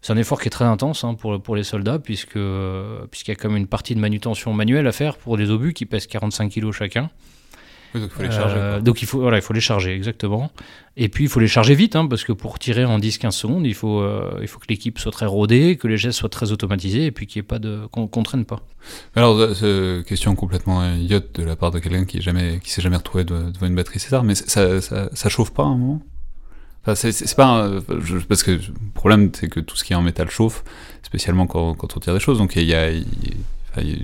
C'est 0.03 0.13
un 0.13 0.17
effort 0.17 0.41
qui 0.41 0.49
est 0.49 0.51
très 0.51 0.65
intense 0.65 1.05
hein, 1.05 1.15
pour, 1.15 1.41
pour 1.41 1.57
les 1.57 1.63
soldats, 1.63 1.99
puisque, 1.99 2.39
puisqu'il 3.11 3.31
y 3.31 3.33
a 3.33 3.37
quand 3.37 3.49
même 3.49 3.59
une 3.59 3.69
partie 3.69 3.95
de 3.95 4.01
manutention 4.01 4.53
manuelle 4.55 4.87
à 4.87 4.93
faire 4.93 5.19
pour 5.19 5.37
des 5.37 5.51
obus 5.51 5.73
qui 5.73 5.87
pèsent 5.87 6.09
45 6.09 6.51
kg 6.51 6.73
chacun. 6.73 7.11
Oui, 7.95 8.01
donc 8.01 8.11
il 8.13 8.17
faut 8.17 8.23
les 8.23 8.31
charger. 8.31 8.57
Euh, 8.57 8.73
quoi. 8.75 8.81
donc 8.81 9.03
il 9.03 9.07
faut, 9.07 9.21
voilà, 9.21 9.39
il 9.39 9.43
faut 9.43 9.53
les 9.53 9.61
charger, 9.61 9.95
exactement. 9.95 10.51
Et 10.97 11.09
puis 11.09 11.25
il 11.25 11.31
faut 11.31 11.41
les 11.41 11.49
charger 11.49 11.75
vite, 11.75 11.97
hein, 11.97 12.07
parce 12.07 12.25
que 12.25 12.33
pour 12.33 12.59
tirer 12.59 12.85
en 12.85 12.99
10-15 12.99 13.31
secondes, 13.33 13.67
il 13.67 13.75
faut, 13.75 14.01
euh, 14.01 14.39
il 14.43 14.49
faut 14.49 14.59
que 14.59 14.67
l'équipe 14.69 14.99
soit 14.99 15.13
très 15.13 15.27
rodée, 15.27 15.77
que 15.77 15.89
les 15.89 15.97
gestes 15.97 16.19
soient 16.19 16.29
très 16.29 16.53
automatisés, 16.53 17.07
et 17.07 17.11
puis 17.11 17.27
qu'il 17.27 17.41
ait 17.41 17.43
pas 17.43 17.59
de, 17.59 17.87
qu'on 17.91 18.07
qu'on 18.07 18.23
traîne 18.23 18.45
pas. 18.45 18.61
Alors, 19.17 19.37
euh, 19.39 20.03
question 20.03 20.35
complètement 20.35 20.95
idiote 20.95 21.35
de 21.41 21.45
la 21.45 21.57
part 21.57 21.71
de 21.71 21.79
quelqu'un 21.79 22.05
qui 22.05 22.21
jamais, 22.21 22.61
qui 22.63 22.71
s'est 22.71 22.83
jamais 22.83 22.97
retrouvé 22.97 23.25
de- 23.25 23.51
devant 23.51 23.67
une 23.67 23.75
batterie 23.75 23.99
César, 24.01 24.23
mais 24.25 24.35
ça, 24.35 24.81
ça, 24.81 25.09
ça 25.13 25.29
chauffe 25.29 25.53
pas 25.53 25.63
à 25.63 25.67
un 25.67 25.77
moment? 25.77 26.03
Enfin, 26.83 26.95
c'est- 26.95 27.35
pas 27.37 27.47
un- 27.47 27.79
je- 28.03 28.19
parce 28.19 28.43
que 28.43 28.53
le 28.53 28.61
problème 28.95 29.31
c'est 29.35 29.49
que 29.49 29.61
tout 29.61 29.77
ce 29.77 29.85
qui 29.85 29.93
est 29.93 29.97
en 29.97 30.03
métal 30.03 30.31
chauffe, 30.31 30.65
spécialement 31.03 31.47
quand, 31.47 31.75
quand 31.75 31.95
on 31.97 32.01
tire 32.01 32.15
des 32.15 32.21
choses. 32.21 32.39
Donc 32.39 32.57
il 32.57 32.63
y 32.65 32.75
a, 32.75 32.91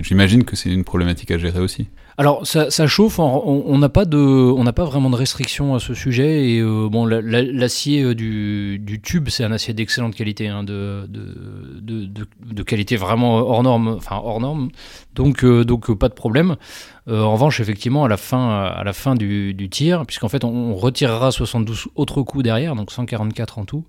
j'imagine 0.00 0.44
que 0.44 0.56
c'est 0.56 0.70
une 0.70 0.84
problématique 0.84 1.30
à 1.30 1.38
gérer 1.38 1.60
aussi. 1.60 1.88
Alors 2.18 2.46
ça, 2.46 2.70
ça 2.70 2.86
chauffe, 2.86 3.18
on 3.18 3.76
n'a 3.76 3.90
pas 3.90 4.06
de, 4.06 4.16
on 4.16 4.64
n'a 4.64 4.72
pas 4.72 4.84
vraiment 4.86 5.10
de 5.10 5.16
restrictions 5.16 5.74
à 5.74 5.80
ce 5.80 5.92
sujet 5.92 6.48
et 6.50 6.60
euh, 6.60 6.88
bon 6.90 7.04
la- 7.04 7.20
la- 7.20 7.42
l'acier 7.42 8.02
euh, 8.02 8.14
du, 8.14 8.78
du 8.78 9.02
tube 9.02 9.28
c'est 9.28 9.44
un 9.44 9.52
acier 9.52 9.74
d'excellente 9.74 10.14
qualité, 10.14 10.48
hein, 10.48 10.62
de, 10.64 11.06
de, 11.10 11.34
de, 11.82 12.06
de- 12.06 12.26
de 12.54 12.62
qualité 12.62 12.96
vraiment 12.96 13.34
hors 13.36 13.62
norme, 13.62 13.88
enfin 13.88 14.16
hors 14.24 14.40
norme, 14.40 14.70
donc 15.14 15.44
euh, 15.44 15.62
donc 15.64 15.90
euh, 15.90 15.94
pas 15.94 16.08
de 16.08 16.14
problème. 16.14 16.56
Euh, 17.08 17.20
en 17.22 17.34
revanche 17.34 17.60
effectivement 17.60 18.04
à 18.04 18.08
la 18.08 18.16
fin 18.16 18.48
à 18.64 18.82
la 18.82 18.94
fin 18.94 19.14
du, 19.14 19.52
du 19.52 19.68
tir, 19.68 20.06
puisqu'en 20.06 20.30
fait 20.30 20.42
on, 20.42 20.48
on 20.54 20.74
retirera 20.74 21.30
72 21.30 21.88
autres 21.96 22.22
coups 22.22 22.42
derrière, 22.42 22.76
donc 22.76 22.92
144 22.92 23.58
en 23.58 23.66
tout. 23.66 23.84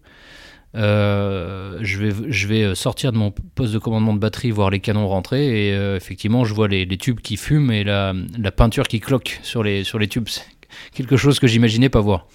Euh, 0.77 1.79
je, 1.81 1.97
vais, 1.97 2.11
vais 2.11 2.75
sortir 2.75 3.11
de 3.11 3.17
mon 3.17 3.31
poste 3.31 3.73
de 3.73 3.79
commandement 3.79 4.13
de 4.13 4.19
batterie, 4.19 4.51
voir 4.51 4.69
les 4.69 4.79
canons 4.79 5.07
rentrer, 5.07 5.69
et 5.69 5.73
euh, 5.73 5.97
effectivement, 5.97 6.45
je 6.45 6.53
vois 6.53 6.67
les, 6.67 6.87
tubes 6.97 7.19
qui 7.19 7.35
fument 7.35 7.71
et 7.71 7.83
la, 7.83 8.13
peinture 8.55 8.87
qui 8.87 8.99
cloque 8.99 9.39
sur 9.41 9.63
les, 9.63 9.83
tubes. 10.09 10.27
C'est 10.27 10.43
quelque 10.93 11.17
chose 11.17 11.39
que 11.39 11.47
j'imaginais 11.47 11.89
pas 11.89 12.01
voir. 12.01 12.27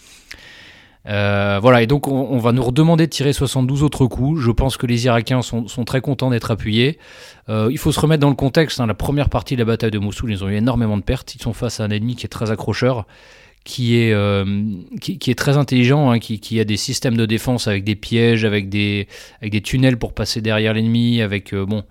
Euh, 1.08 1.58
voilà, 1.60 1.82
et 1.82 1.88
donc 1.88 2.06
on, 2.06 2.38
va 2.38 2.52
nous 2.52 2.62
redemander 2.62 3.06
de 3.06 3.10
tirer 3.10 3.32
72 3.32 3.82
autres 3.82 4.06
coups. 4.06 4.40
Je 4.40 4.50
pense 4.50 4.76
que 4.76 4.86
les 4.86 5.04
Irakiens 5.06 5.42
sont, 5.42 5.66
très 5.84 6.00
contents 6.00 6.30
d'être 6.30 6.50
appuyés. 6.50 6.98
Euh, 7.48 7.68
il 7.70 7.78
faut 7.78 7.92
se 7.92 8.00
remettre 8.00 8.20
dans 8.20 8.28
le 8.28 8.36
contexte. 8.36 8.80
hein. 8.80 8.86
la 8.86 8.94
première 8.94 9.28
partie 9.28 9.54
de 9.54 9.60
la 9.60 9.64
bataille 9.64 9.90
de 9.90 9.98
Mossoul, 9.98 10.30
ils 10.30 10.44
ont 10.44 10.48
eu 10.48 10.56
énormément 10.56 10.96
de 10.96 11.02
pertes. 11.02 11.34
Ils 11.34 11.42
sont 11.42 11.52
face 11.52 11.80
à 11.80 11.84
un 11.84 11.90
ennemi 11.90 12.14
qui 12.14 12.26
est 12.26 12.28
très 12.28 12.50
accrocheur, 12.50 13.06
qui 13.64 13.96
est, 13.96 14.12
euh, 14.12 14.44
qui, 15.00 15.30
est 15.30 15.38
très 15.38 15.56
intelligent, 15.56 16.10
hein, 16.10 16.18
qui, 16.18 16.60
a 16.60 16.64
des 16.64 16.76
systèmes 16.76 17.16
de 17.16 17.26
défense 17.26 17.68
avec 17.68 17.84
des 17.84 17.94
pièges, 17.94 18.44
avec 18.44 18.68
des, 18.68 19.06
avec 19.40 19.52
des 19.52 19.60
tunnels 19.60 19.96
pour 19.96 20.12
passer 20.12 20.40
derrière 20.40 20.74
l'ennemi, 20.74 21.20
avec 21.20 21.52
euh, 21.54 21.64
bon. 21.64 21.84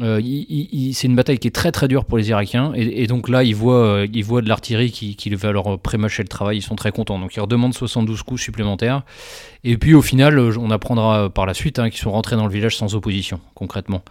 Euh, 0.00 0.22
c'est 0.94 1.06
une 1.06 1.14
bataille 1.14 1.38
qui 1.38 1.48
est 1.48 1.52
très 1.54 1.70
très 1.70 1.86
dure 1.86 2.06
pour 2.06 2.16
les 2.16 2.30
Irakiens. 2.30 2.72
Et, 2.74 3.06
donc 3.06 3.28
là 3.28 3.44
ils 3.44 3.54
voient, 3.54 4.06
ils 4.10 4.24
voient 4.24 4.40
de 4.40 4.48
l'artillerie 4.48 4.90
qui, 4.90 5.16
qui 5.16 5.28
va 5.34 5.52
leur 5.52 5.78
prémâcher 5.78 6.22
le 6.22 6.30
travail, 6.30 6.56
ils 6.56 6.62
sont 6.62 6.76
très 6.76 6.92
contents. 6.92 7.18
Donc 7.18 7.36
ils 7.36 7.40
redemandent 7.40 7.74
72 7.74 8.22
coups 8.22 8.40
supplémentaires. 8.40 9.02
Et 9.64 9.76
puis 9.76 9.92
au 9.92 10.00
final 10.00 10.38
on 10.38 10.70
apprendra 10.70 11.28
par 11.28 11.44
la 11.44 11.52
suite 11.52 11.78
hein, 11.78 11.90
qu'ils 11.90 12.00
sont 12.00 12.10
rentrés 12.10 12.36
dans 12.36 12.46
le 12.46 12.52
village 12.52 12.74
sans 12.74 12.94
opposition 12.94 13.38
concrètement. 13.54 14.02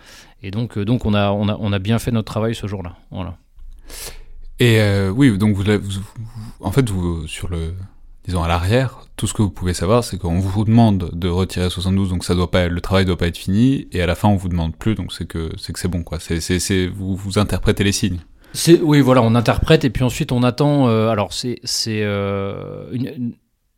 Et 0.44 0.52
donc, 0.52 0.78
donc 0.78 1.06
on, 1.08 1.16
a, 1.16 1.32
on, 1.32 1.50
a, 1.50 1.58
on 1.60 1.74
a 1.74 1.80
bien 1.80 1.98
fait 1.98 2.12
notre 2.12 2.32
travail 2.32 2.54
ce 2.54 2.68
jour-là. 2.68 2.96
Voilà. 3.10 3.38
Et 4.62 4.80
euh, 4.80 5.10
oui, 5.10 5.38
donc 5.38 5.56
vous, 5.56 5.64
vous- 5.64 6.02
en 6.60 6.72
fait, 6.72 6.88
vous, 6.90 7.28
sur 7.28 7.50
le, 7.50 7.74
disons 8.26 8.44
à 8.44 8.48
l'arrière, 8.48 9.00
tout 9.18 9.26
ce 9.28 9.34
que 9.34 9.42
vous 9.42 9.50
pouvez 9.50 9.74
savoir, 9.74 10.04
c'est 10.04 10.18
qu'on 10.20 10.40
vous 10.40 10.66
demande 10.66 11.10
de 11.14 11.28
retirer 11.28 11.70
72, 11.70 12.10
donc 12.10 12.24
ça 12.24 12.36
doit 12.36 12.52
pas, 12.52 12.68
le 12.68 12.80
travail 12.82 13.06
doit 13.06 13.18
pas 13.18 13.28
être 13.28 13.38
fini, 13.38 13.88
et 13.92 14.02
à 14.02 14.06
la 14.06 14.16
fin 14.16 14.28
on 14.30 14.36
vous 14.36 14.50
demande 14.50 14.76
plus, 14.76 14.94
donc 14.96 15.12
c'est 15.14 15.26
que 15.26 15.50
c'est 15.58 15.74
que 15.74 15.80
c'est 15.80 15.88
bon 15.88 16.04
quoi. 16.04 16.20
Vous 16.96 17.16
vous 17.16 17.40
interprétez 17.40 17.84
les 17.84 17.92
signes. 17.92 18.20
Oui, 18.84 19.00
voilà, 19.02 19.22
on 19.24 19.34
interprète 19.36 19.86
et 19.86 19.90
puis 19.90 20.04
ensuite 20.04 20.32
on 20.32 20.44
attend. 20.44 20.88
euh, 20.90 21.08
alors 21.10 21.32
c'est 21.34 21.60
c'est 21.64 22.02
euh, 22.04 22.86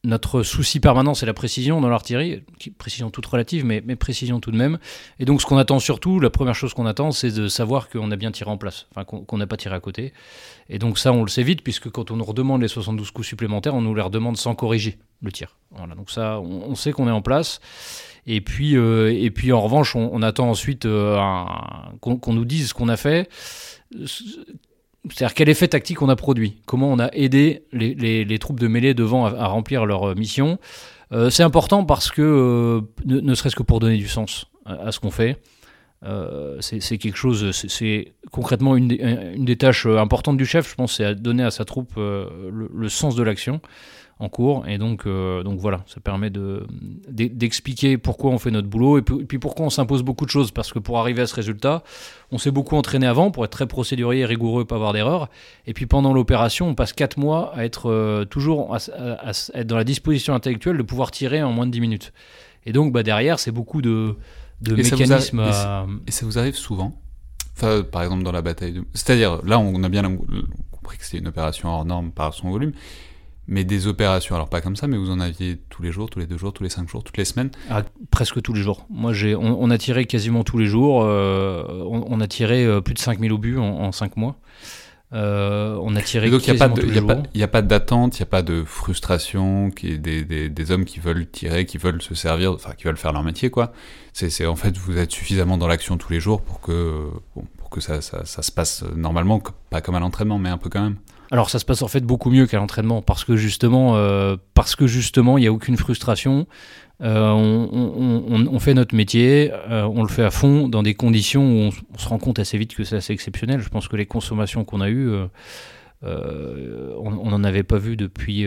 notre 0.05 0.43
souci 0.43 0.81
permanent, 0.81 1.13
c'est 1.13 1.25
la 1.25 1.33
précision 1.33 1.79
dans 1.79 1.87
l'artillerie, 1.87 2.43
précision 2.77 3.09
toute 3.09 3.25
relative, 3.25 3.65
mais, 3.65 3.81
précision 3.95 4.41
tout 4.41 4.51
de 4.51 4.57
même. 4.57 4.77
Et 5.19 5.25
donc 5.25 5.41
ce 5.41 5.45
qu'on 5.45 5.57
attend 5.57 5.79
surtout, 5.79 6.19
la 6.19 6.29
première 6.29 6.55
chose 6.55 6.73
qu'on 6.73 6.85
attend, 6.85 7.11
c'est 7.11 7.31
de 7.31 7.47
savoir 7.47 7.89
qu'on 7.89 8.11
a 8.11 8.15
bien 8.17 8.31
tiré 8.31 8.51
en 8.51 8.57
place, 8.57 8.87
enfin 8.91 9.05
qu'on 9.05 9.37
n'a 9.37 9.47
pas 9.47 9.55
tiré 9.55 9.75
à 9.75 9.79
côté. 9.79 10.13
Et 10.69 10.77
donc 10.77 10.99
ça, 10.99 11.13
on 11.13 11.23
le 11.23 11.29
sait 11.29 11.43
vite, 11.43 11.63
puisque 11.63 11.89
quand 11.89 12.11
on 12.11 12.17
nous 12.17 12.25
redemande 12.25 12.61
les 12.61 12.67
72 12.67 13.11
coups 13.11 13.27
supplémentaires, 13.27 13.75
on 13.75 13.81
nous 13.81 13.95
les 13.95 14.01
redemande 14.01 14.35
sans 14.35 14.55
corriger 14.55 14.97
le 15.21 15.31
tir. 15.31 15.55
Voilà, 15.71 15.95
donc 15.95 16.11
ça, 16.11 16.39
on, 16.41 16.75
sait 16.75 16.91
qu'on 16.91 17.07
est 17.07 17.11
en 17.11 17.21
place. 17.21 17.61
Et 18.27 18.41
puis, 18.41 18.75
euh, 18.75 19.13
et 19.13 19.31
puis 19.31 19.53
en 19.53 19.61
revanche, 19.61 19.95
on, 19.95 20.21
attend 20.21 20.49
ensuite 20.49 20.85
euh, 20.85 21.17
qu'on 22.01 22.33
nous 22.33 22.45
dise 22.45 22.69
ce 22.69 22.73
qu'on 22.73 22.89
a 22.89 22.97
fait. 22.97 23.29
C'est-à-dire 25.09 25.33
quel 25.33 25.49
effet 25.49 25.67
tactique 25.67 26.01
on 26.01 26.09
a 26.09 26.15
produit, 26.15 26.61
comment 26.65 26.89
on 26.89 26.99
a 26.99 27.09
aidé 27.11 27.63
les, 27.73 28.39
troupes 28.39 28.59
de 28.59 28.67
mêlée 28.67 28.93
devant 28.93 29.25
à, 29.25 29.47
remplir 29.47 29.85
leur 29.85 30.09
euh, 30.09 30.15
mission? 30.15 30.59
Euh, 31.11 31.29
c'est 31.29 31.43
important 31.43 31.83
parce 31.83 32.09
que, 32.09 32.21
euh, 32.21 32.81
ne, 33.05 33.35
serait-ce 33.35 33.55
que 33.55 33.63
pour 33.63 33.79
donner 33.79 33.97
du 33.97 34.07
sens 34.07 34.45
à, 34.65 34.91
ce 34.91 34.99
qu'on 34.99 35.11
fait, 35.11 35.41
c'est 36.59 36.97
quelque 36.97 37.17
chose, 37.17 37.51
c'est- 37.51 38.13
concrètement 38.31 38.75
une 38.75 38.87
des, 38.87 39.55
tâches 39.57 39.85
importantes 39.85 40.37
du 40.37 40.45
chef, 40.45 40.69
je 40.69 40.75
pense, 40.75 40.97
c'est 40.97 41.15
donner 41.15 41.43
à 41.43 41.51
sa 41.51 41.65
troupe 41.65 41.93
le 41.97 42.89
sens 42.89 43.15
de 43.15 43.23
l'action 43.23 43.61
en 44.19 44.29
cours. 44.29 44.67
Et 44.67 44.77
donc, 44.77 45.05
euh, 45.05 45.43
donc 45.43 45.59
voilà, 45.59 45.83
ça 45.87 45.99
permet 45.99 46.29
de- 46.29 46.65
d'e- 47.09 47.27
d'expliquer 47.29 47.97
pourquoi 47.97 48.31
on 48.31 48.37
fait 48.37 48.51
notre 48.51 48.67
boulot 48.67 48.97
et 48.97 49.01
puis, 49.01 49.17
et 49.21 49.39
pourquoi 49.39 49.65
on 49.65 49.69
s'impose 49.69 50.03
beaucoup 50.03 50.25
de 50.25 50.29
choses. 50.29 50.51
Parce 50.51 50.71
que 50.71 50.79
pour 50.79 50.99
arriver 50.99 51.21
à 51.21 51.27
ce 51.27 51.35
résultat, 51.35 51.83
on 52.31 52.37
s'est 52.37 52.51
beaucoup 52.51 52.75
entraîné 52.75 53.05
avant 53.07 53.31
pour 53.31 53.43
être 53.43 53.51
très 53.51 53.67
procédurier, 53.67 54.25
rigoureux, 54.25 54.65
pas 54.65 54.75
avoir 54.75 54.93
d'erreur. 54.93 55.29
Et 55.67 55.73
puis 55.73 55.85
pendant 55.85 56.13
l'opération, 56.13 56.67
on 56.69 56.75
passe 56.75 56.93
4 56.93 57.17
mois 57.17 57.53
à 57.55 57.65
être 57.65 57.89
euh, 57.89 58.23
toujours 58.25 58.73
à, 58.73 58.77
à- 58.97 59.29
à 59.29 59.31
être 59.59 59.67
dans 59.67 59.77
la 59.77 59.83
disposition 59.83 60.33
intellectuelle 60.33 60.77
de 60.77 60.83
pouvoir 60.83 61.11
tirer 61.11 61.43
en 61.43 61.51
moins 61.51 61.65
de 61.65 61.71
10 61.71 61.81
minutes. 61.81 62.13
Et 62.65 62.71
donc 62.71 62.93
bah, 62.93 63.03
derrière, 63.03 63.39
c'est 63.39 63.51
beaucoup 63.51 63.81
de, 63.81 64.15
de 64.61 64.73
Et 64.73 64.83
mécanismes 64.83 65.39
a- 65.39 65.47
et 65.47 65.51
à... 65.51 65.85
Et 66.07 66.11
ça 66.11 66.25
vous 66.25 66.37
arrive 66.39 66.55
souvent? 66.55 66.93
Enfin, 67.57 67.83
par 67.83 68.01
exemple 68.03 68.23
dans 68.23 68.31
la 68.31 68.41
bataille 68.41 68.73
de... 68.73 68.83
C'est-à-dire, 68.93 69.41
là 69.45 69.59
on 69.59 69.83
a 69.83 69.89
bien 69.89 70.01
compris 70.71 70.97
que 70.97 71.05
c'était 71.05 71.19
une 71.19 71.27
opération 71.27 71.69
hors 71.69 71.85
norme 71.85 72.11
par 72.11 72.33
son 72.33 72.49
volume, 72.49 72.71
mais 73.47 73.63
des 73.63 73.87
opérations, 73.87 74.35
alors 74.35 74.47
pas 74.49 74.61
comme 74.61 74.75
ça, 74.75 74.87
mais 74.87 74.97
vous 74.97 75.09
en 75.11 75.19
aviez 75.19 75.59
tous 75.69 75.81
les 75.83 75.91
jours, 75.91 76.09
tous 76.09 76.19
les 76.19 76.27
deux 76.27 76.37
jours, 76.37 76.53
tous 76.53 76.63
les 76.63 76.69
cinq 76.69 76.87
jours, 76.89 77.03
toutes 77.03 77.17
les 77.17 77.25
semaines? 77.25 77.51
Ah, 77.69 77.83
presque 78.11 78.41
tous 78.41 78.53
les 78.53 78.61
jours. 78.61 78.85
Moi, 78.89 79.11
j'ai, 79.13 79.35
on, 79.35 79.61
on 79.61 79.69
a 79.69 79.77
tiré 79.77 80.05
quasiment 80.05 80.43
tous 80.43 80.57
les 80.57 80.65
jours. 80.67 81.03
euh, 81.03 81.63
on, 81.85 82.05
on 82.07 82.21
a 82.21 82.27
tiré 82.27 82.65
euh, 82.65 82.79
plus 82.81 82.93
de 82.93 82.99
5000 82.99 83.31
obus 83.33 83.57
en, 83.59 83.63
en 83.63 83.91
5 83.91 84.15
mois. 84.17 84.37
Euh, 85.11 85.77
on 85.83 85.95
a 85.95 86.01
tiré 86.01 86.31
donc 86.31 86.47
il 86.47 86.53
n'y 86.53 86.59
a, 86.59 86.67
pas 86.67 86.73
de- 86.73 86.81
quasiment 86.81 86.87
tous 86.87 86.89
les 86.89 86.95
y 86.95 87.03
a 87.03 87.05
pas- 87.07 87.13
jours. 87.15 87.23
il 87.35 87.39
y 87.39 87.43
a 87.43 87.47
pas 87.47 87.61
d'attente, 87.61 88.17
il 88.17 88.21
n'y 88.21 88.23
a 88.23 88.31
pas 88.31 88.41
de 88.41 88.63
frustration, 88.63 89.69
qui 89.69 89.99
des, 89.99 90.23
des, 90.25 90.49
des 90.49 90.71
hommes 90.71 90.85
qui 90.85 90.99
veulent 90.99 91.29
tirer, 91.29 91.65
qui 91.67 91.77
veulent 91.77 92.01
se 92.01 92.15
servir, 92.15 92.53
enfin 92.53 92.71
qui 92.75 92.85
veulent 92.85 92.97
faire 92.97 93.13
leur 93.13 93.21
métier, 93.23 93.51
quoi. 93.51 93.73
C'est 94.13 94.45
en 94.47 94.55
fait, 94.55 94.75
vous 94.77 94.97
êtes 94.97 95.11
suffisamment 95.11 95.57
dans 95.59 95.67
l'action 95.67 95.97
tous 95.97 96.11
les 96.11 96.19
jours 96.19 96.41
pour 96.41 96.61
que, 96.61 97.09
bon, 97.35 97.45
pour 97.57 97.69
que 97.69 97.79
ça, 97.79 98.01
ça, 98.01 98.25
ça 98.25 98.41
se 98.41 98.51
passe 98.51 98.83
normalement, 98.95 99.39
pas 99.69 99.81
comme 99.81 99.93
à 99.95 99.99
l'entraînement, 99.99 100.39
mais 100.39 100.49
un 100.49 100.57
peu 100.57 100.69
quand 100.69 100.81
même. 100.81 100.95
Alors 101.33 101.49
ça 101.49 101.57
se 101.57 101.65
passe 101.65 101.81
en 101.81 101.87
fait 101.87 102.01
beaucoup 102.01 102.29
mieux 102.29 102.45
qu'à 102.45 102.57
l'entraînement 102.57 103.01
parce 103.01 103.23
que 103.23 103.35
justement, 103.35 103.97
euh, 103.97 104.35
parce 104.53 104.75
que 104.75 104.85
justement, 104.85 105.39
il 105.39 105.41
n'y 105.41 105.47
a 105.47 105.51
aucune 105.51 105.77
frustration. 105.77 106.45
Euh, 107.01 107.31
on, 107.31 108.59
fait 108.59 108.75
notre 108.75 108.93
métier, 108.93 109.51
euh, 109.51 109.81
on 109.83 110.03
le 110.03 110.09
fait 110.09 110.23
à 110.23 110.29
fond 110.29 110.67
dans 110.67 110.83
des 110.83 110.93
conditions 110.93 111.41
où 111.41 111.71
on, 111.95 111.97
se 111.97 112.07
rend 112.07 112.19
compte 112.19 112.37
assez 112.37 112.55
vite 112.59 112.75
que 112.75 112.83
c'est 112.83 112.97
assez 112.97 113.13
exceptionnel. 113.13 113.61
Je 113.61 113.69
pense 113.69 113.87
que 113.87 113.95
les 113.95 114.05
consommations 114.05 114.63
qu'on 114.63 114.79
a 114.79 114.91
eues, 114.91 115.11
on 116.03 117.29
n'en 117.29 117.43
avait 117.43 117.63
pas 117.63 117.79
vu 117.79 117.97
depuis 117.97 118.45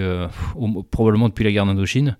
probablement 0.92 1.28
depuis 1.28 1.42
la 1.42 1.50
guerre 1.50 1.66
d'Indochine. 1.66 2.16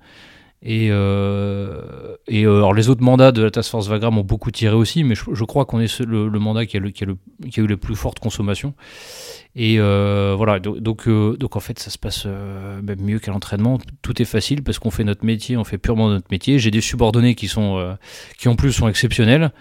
Et, 0.63 0.89
euh, 0.91 2.17
euh, 2.33 2.57
alors 2.57 2.75
les 2.75 2.89
autres 2.89 3.03
mandats 3.03 3.31
de 3.31 3.43
la 3.43 3.51
Task 3.51 3.71
Force 3.71 3.89
Vagram 3.89 4.19
ont 4.19 4.25
beaucoup 4.25 4.51
tiré 4.51 4.75
aussi, 4.75 5.05
mais 5.05 5.15
je, 5.15 5.45
crois 5.45 5.65
qu'on 5.65 5.81
est 5.81 6.01
le, 6.01 6.29
mandat 6.39 6.67
qui 6.67 6.77
a, 6.77 6.81
eu 6.81 7.67
les 7.67 7.77
plus 7.77 7.95
fortes 7.95 8.19
consommations. 8.19 8.75
Et 9.55 9.77
euh, 9.79 10.35
voilà, 10.37 10.59
donc, 10.59 11.07
en 11.09 11.61
fait, 11.61 11.79
ça 11.79 11.91
se 11.91 11.99
passe 11.99 12.27
même 12.27 13.01
mieux 13.01 13.19
qu'à 13.19 13.33
l'entraînement. 13.33 13.79
Tout 14.03 14.21
est 14.21 14.27
facile 14.27 14.63
parce 14.63 14.79
qu'on 14.79 14.91
fait 14.91 15.05
notre 15.05 15.25
métier, 15.25 15.57
on 15.57 15.65
fait 15.65 15.79
purement 15.79 16.09
notre 16.09 16.29
métier. 16.31 16.59
J'ai 16.59 16.71
des 16.71 16.81
subordonnés 16.81 17.35
qui 17.35 17.49
sont, 17.49 17.97
qui 18.39 18.49
en 18.49 18.57
plus 18.57 18.73
sont 18.73 18.89
exceptionnels. 18.89 19.53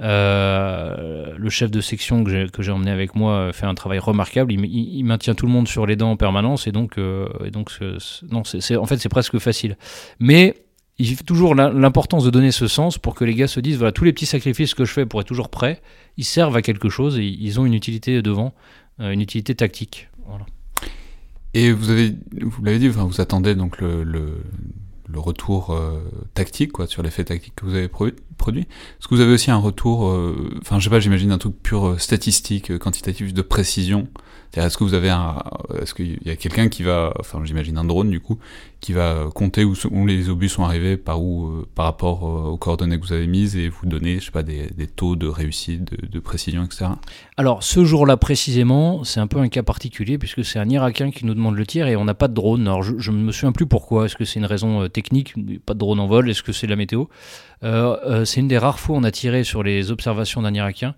Euh, 0.00 1.34
le 1.36 1.50
chef 1.50 1.70
de 1.70 1.80
section 1.80 2.24
que 2.24 2.62
j'ai, 2.62 2.72
emmené 2.72 2.90
avec 2.90 3.14
moi 3.14 3.32
euh, 3.34 3.52
fait 3.52 3.66
un 3.66 3.74
travail 3.74 3.98
remarquable. 3.98 4.52
Il, 4.52 5.04
maintient 5.04 5.34
tout 5.34 5.46
le 5.46 5.52
monde 5.52 5.68
sur 5.68 5.86
les 5.86 5.96
dents 5.96 6.10
en 6.10 6.16
permanence 6.16 6.66
et 6.66 6.72
donc, 6.72 6.98
euh, 6.98 7.28
non, 8.30 8.40
en 8.40 8.86
fait, 8.86 8.98
c'est 8.98 9.08
presque 9.08 9.38
facile. 9.38 9.76
Mais 10.18 10.56
il 10.98 11.16
toujours 11.24 11.54
l'im- 11.54 11.72
l'importance 11.72 12.24
de 12.24 12.30
donner 12.30 12.52
ce 12.52 12.66
sens 12.66 12.98
pour 12.98 13.14
que 13.14 13.24
les 13.24 13.34
gars 13.34 13.48
se 13.48 13.60
disent 13.60 13.78
voilà, 13.78 13.92
tous 13.92 14.04
les 14.04 14.12
petits 14.12 14.26
sacrifices 14.26 14.74
que 14.74 14.84
je 14.84 14.92
fais 14.92 15.06
pour 15.06 15.20
être 15.20 15.26
toujours 15.26 15.48
prêt, 15.48 15.80
ils 16.16 16.24
servent 16.24 16.56
à 16.56 16.62
quelque 16.62 16.88
chose 16.88 17.18
et 17.18 17.24
ils 17.24 17.58
ont 17.60 17.66
une 17.66 17.74
utilité 17.74 18.22
devant, 18.22 18.54
une 19.00 19.20
utilité 19.20 19.54
tactique. 19.54 20.08
Et 21.52 21.70
vous 21.72 21.90
avez, 21.90 22.14
vous 22.40 22.64
l'avez 22.64 22.78
dit, 22.78 22.88
vous 22.88 23.20
attendez 23.20 23.54
donc 23.54 23.80
le, 23.80 24.42
le 25.06 25.18
retour 25.20 25.70
euh, 25.70 26.00
tactique, 26.34 26.72
quoi, 26.72 26.86
sur 26.86 27.02
l'effet 27.02 27.24
tactique 27.24 27.54
que 27.56 27.64
vous 27.66 27.74
avez 27.74 27.88
pro- 27.88 28.08
produit. 28.38 28.62
Est-ce 28.62 29.08
que 29.08 29.14
vous 29.14 29.20
avez 29.20 29.32
aussi 29.32 29.50
un 29.50 29.58
retour, 29.58 30.08
euh, 30.08 30.50
enfin, 30.60 30.78
je 30.78 30.84
sais 30.84 30.90
pas, 30.90 31.00
j'imagine 31.00 31.30
un 31.30 31.38
truc 31.38 31.54
pur 31.62 31.86
euh, 31.86 31.98
statistique, 31.98 32.78
quantitatif, 32.78 33.34
de 33.34 33.42
précision. 33.42 34.08
Est-ce 34.56 34.78
que 34.78 34.84
vous 34.84 34.94
avez 34.94 35.10
un, 35.10 35.42
est-ce 35.80 35.94
qu'il 35.94 36.18
y 36.24 36.30
a 36.30 36.36
quelqu'un 36.36 36.68
qui 36.68 36.82
va, 36.82 37.12
enfin, 37.18 37.40
j'imagine 37.44 37.76
un 37.78 37.84
drone 37.84 38.10
du 38.10 38.20
coup, 38.20 38.38
qui 38.80 38.92
va 38.92 39.28
compter 39.34 39.64
où, 39.64 39.74
les 40.06 40.28
obus 40.28 40.48
sont 40.48 40.64
arrivés, 40.64 40.96
par 40.96 41.22
où, 41.22 41.46
euh, 41.46 41.68
par 41.74 41.86
rapport 41.86 42.24
euh, 42.24 42.50
aux 42.50 42.56
coordonnées 42.56 43.00
que 43.00 43.06
vous 43.06 43.12
avez 43.12 43.26
mises 43.26 43.56
et 43.56 43.68
vous 43.68 43.86
donner, 43.86 44.20
je 44.20 44.26
sais 44.26 44.30
pas, 44.30 44.42
des, 44.42 44.68
taux 44.94 45.16
de 45.16 45.26
réussite, 45.26 45.84
de, 45.84 46.20
précision, 46.20 46.64
etc. 46.64 46.86
Alors, 47.36 47.62
ce 47.62 47.84
jour-là 47.84 48.16
précisément, 48.16 49.02
c'est 49.02 49.20
un 49.20 49.26
peu 49.26 49.38
un 49.38 49.48
cas 49.48 49.62
particulier 49.62 50.18
puisque 50.18 50.44
c'est 50.44 50.58
un 50.58 50.68
Irakien 50.68 51.10
qui 51.10 51.26
nous 51.26 51.34
demande 51.34 51.56
le 51.56 51.66
tir 51.66 51.86
et 51.86 51.96
on 51.96 52.04
n'a 52.04 52.14
pas 52.14 52.28
de 52.28 52.34
drone. 52.34 52.68
Alors, 52.68 52.82
je, 52.82 53.10
ne 53.10 53.16
me 53.16 53.32
souviens 53.32 53.52
plus 53.52 53.66
pourquoi. 53.66 54.04
Est-ce 54.04 54.16
que 54.16 54.24
c'est 54.24 54.38
une 54.38 54.46
raison 54.46 54.82
euh, 54.82 54.88
technique? 54.88 55.34
Pas 55.64 55.74
de 55.74 55.78
drone 55.78 55.98
en 55.98 56.06
vol 56.06 56.28
Est-ce 56.28 56.42
que 56.42 56.52
c'est 56.52 56.66
la 56.66 56.76
météo? 56.76 57.06
Euh, 57.62 57.96
euh, 58.04 58.24
C'est 58.24 58.40
une 58.40 58.48
des 58.48 58.58
rares 58.58 58.78
fois 58.78 58.96
où 58.96 58.98
on 58.98 59.04
a 59.04 59.10
tiré 59.10 59.44
sur 59.44 59.62
les 59.62 59.90
observations 59.90 60.42
d'un 60.42 60.54
Irakien. 60.54 60.94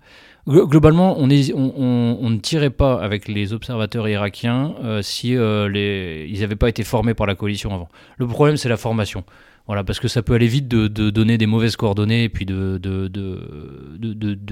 Glo- 0.47 0.67
Globalement, 0.67 1.17
on, 1.19 1.27
ne 1.27 2.37
tirait 2.37 2.69
pas 2.69 3.01
avec 3.01 3.27
les 3.27 3.53
observateurs 3.53 4.07
irakiens 4.07 4.75
euh, 4.83 5.01
si 5.01 5.35
euh, 5.35 6.25
ils 6.29 6.39
n'avaient 6.39 6.55
pas 6.55 6.69
été 6.69 6.83
formés 6.83 7.13
par 7.13 7.27
la 7.27 7.35
coalition 7.35 7.73
avant. 7.73 7.89
Le 8.17 8.27
problème, 8.27 8.57
c'est 8.57 8.69
la 8.69 8.77
formation. 8.77 9.23
Voilà, 9.67 9.83
parce 9.83 9.99
que 9.99 10.07
ça 10.07 10.21
peut 10.21 10.33
aller 10.33 10.47
vite 10.47 10.69
de, 10.69 10.87
donner 11.09 11.37
des 11.37 11.45
mauvaises 11.45 11.75
coordonnées 11.75 12.23
et 12.23 12.29
puis 12.29 12.45
de, 12.45 12.79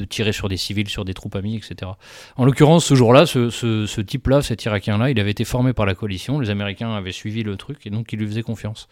tirer 0.09 0.33
sur 0.33 0.49
des 0.49 0.57
civils, 0.57 0.89
sur 0.89 1.05
des 1.05 1.13
troupes 1.13 1.35
amies, 1.37 1.55
etc. 1.55 1.91
En 2.35 2.43
l'occurrence, 2.43 2.83
ce 2.83 2.95
jour-là, 2.95 3.25
ce, 3.25 3.49
ce- 3.49 3.85
ce 3.85 4.01
type-là, 4.01 4.41
cet 4.41 4.65
Irakien-là, 4.65 5.11
il 5.11 5.19
avait 5.21 5.31
été 5.31 5.45
formé 5.45 5.71
par 5.71 5.85
la 5.85 5.95
coalition, 5.95 6.39
les 6.41 6.49
Américains 6.49 6.93
avaient 6.93 7.13
suivi 7.13 7.43
le 7.43 7.55
truc 7.55 7.85
et 7.85 7.89
donc 7.89 8.11
ils 8.11 8.19
lui 8.19 8.27
faisaient 8.27 8.41
confiance. 8.43 8.89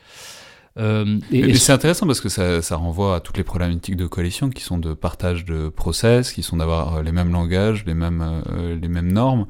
Euh, 0.80 1.20
et- 1.32 1.54
c'est 1.56 1.72
intéressant 1.72 2.08
parce 2.08 2.20
que 2.22 2.30
ça, 2.30 2.62
ça 2.64 2.76
renvoie 2.78 3.18
à 3.18 3.20
toutes 3.20 3.38
les 3.38 3.44
problématiques 3.44 3.96
de 3.96 4.08
coalition 4.08 4.50
qui 4.50 4.64
sont 4.64 4.78
de 4.80 4.94
partage 4.94 5.46
de 5.46 5.70
process, 5.70 6.32
qui 6.32 6.42
sont 6.42 6.58
d'avoir 6.58 6.96
euh, 6.96 7.04
les 7.04 7.12
mêmes 7.12 7.32
langages, 7.32 7.86
les 7.86 7.94
mêmes, 7.94 8.44
euh, 8.50 8.76
les 8.80 8.88
mêmes 8.88 9.12
normes. 9.12 9.46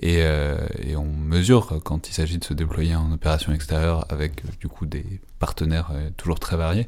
Et, 0.00 0.18
euh, 0.22 0.56
et 0.80 0.94
on 0.94 1.06
mesure 1.12 1.80
quand 1.82 2.08
il 2.08 2.12
s'agit 2.12 2.38
de 2.38 2.44
se 2.44 2.54
déployer 2.54 2.94
en 2.94 3.10
opération 3.10 3.52
extérieure 3.52 4.06
avec 4.10 4.42
du 4.60 4.68
coup 4.68 4.86
des 4.86 5.04
partenaires 5.40 5.90
toujours 6.16 6.38
très 6.38 6.56
variés, 6.56 6.86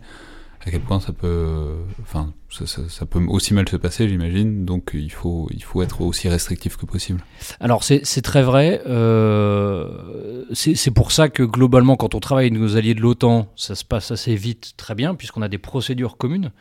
à 0.65 0.71
quel 0.71 0.81
point 0.81 1.01
ça 1.01 1.13
peut, 1.13 1.69
enfin, 2.03 2.35
ça, 2.51 3.07
peut 3.07 3.25
aussi 3.29 3.55
mal 3.55 3.67
se 3.69 3.77
passer, 3.77 4.09
j'imagine. 4.09 4.67
Donc 4.67 4.91
il 4.93 5.11
faut, 5.11 5.49
il 5.53 5.63
faut 5.63 5.83
être 5.83 6.03
aussi 6.03 6.29
restrictif 6.29 6.77
que 6.77 6.85
possible. 6.85 7.25
Alors 7.61 7.83
c'est 7.83 8.23
très 8.23 8.43
vrai. 8.43 8.83
euh, 8.87 10.45
c'est 10.53 10.91
pour 10.91 11.13
ça 11.13 11.31
que 11.31 11.43
globalement, 11.43 11.97
quand 11.97 12.15
on 12.15 12.21
travaille 12.21 12.49
avec 12.49 12.61
nos 12.61 12.77
alliés 12.77 12.95
de 12.95 13.01
l'OTAN, 13.01 13.51
ça 13.57 13.75
se 13.75 13.85
passe 13.85 14.11
assez 14.11 14.35
vite, 14.35 14.75
très 14.77 14.95
bien, 14.95 15.15
puisqu'on 15.15 15.43
a 15.43 15.49
des 15.49 15.59
procédures 15.59 16.19
communes. 16.19 16.53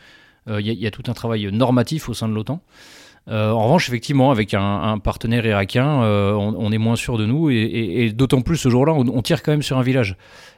Euh, 0.48 0.62
il 0.62 0.68
y 0.68 0.88
a 0.88 0.92
tout 0.92 1.04
un 1.08 1.14
travail 1.14 1.52
normatif 1.52 2.08
au 2.08 2.14
sein 2.14 2.30
de 2.30 2.34
l'OTAN. 2.34 2.62
Euh, 3.28 3.52
en 3.52 3.64
revanche, 3.64 3.90
effectivement, 3.90 4.32
avec 4.32 4.54
un, 4.54 4.98
partenaire 5.00 5.46
irakien, 5.46 6.04
euh, 6.04 6.34
on, 6.34 6.72
est 6.72 6.78
moins 6.78 6.96
sûr 6.96 7.18
de 7.18 7.26
nous, 7.26 7.50
et, 7.50 8.12
d'autant 8.16 8.42
plus 8.42 8.58
ce 8.58 8.70
jour-là, 8.70 8.94
on, 8.94 9.22
tire 9.22 9.44
quand 9.44 9.52
même 9.52 9.62
sur 9.62 9.78
un 9.78 9.84
village. 9.84 10.18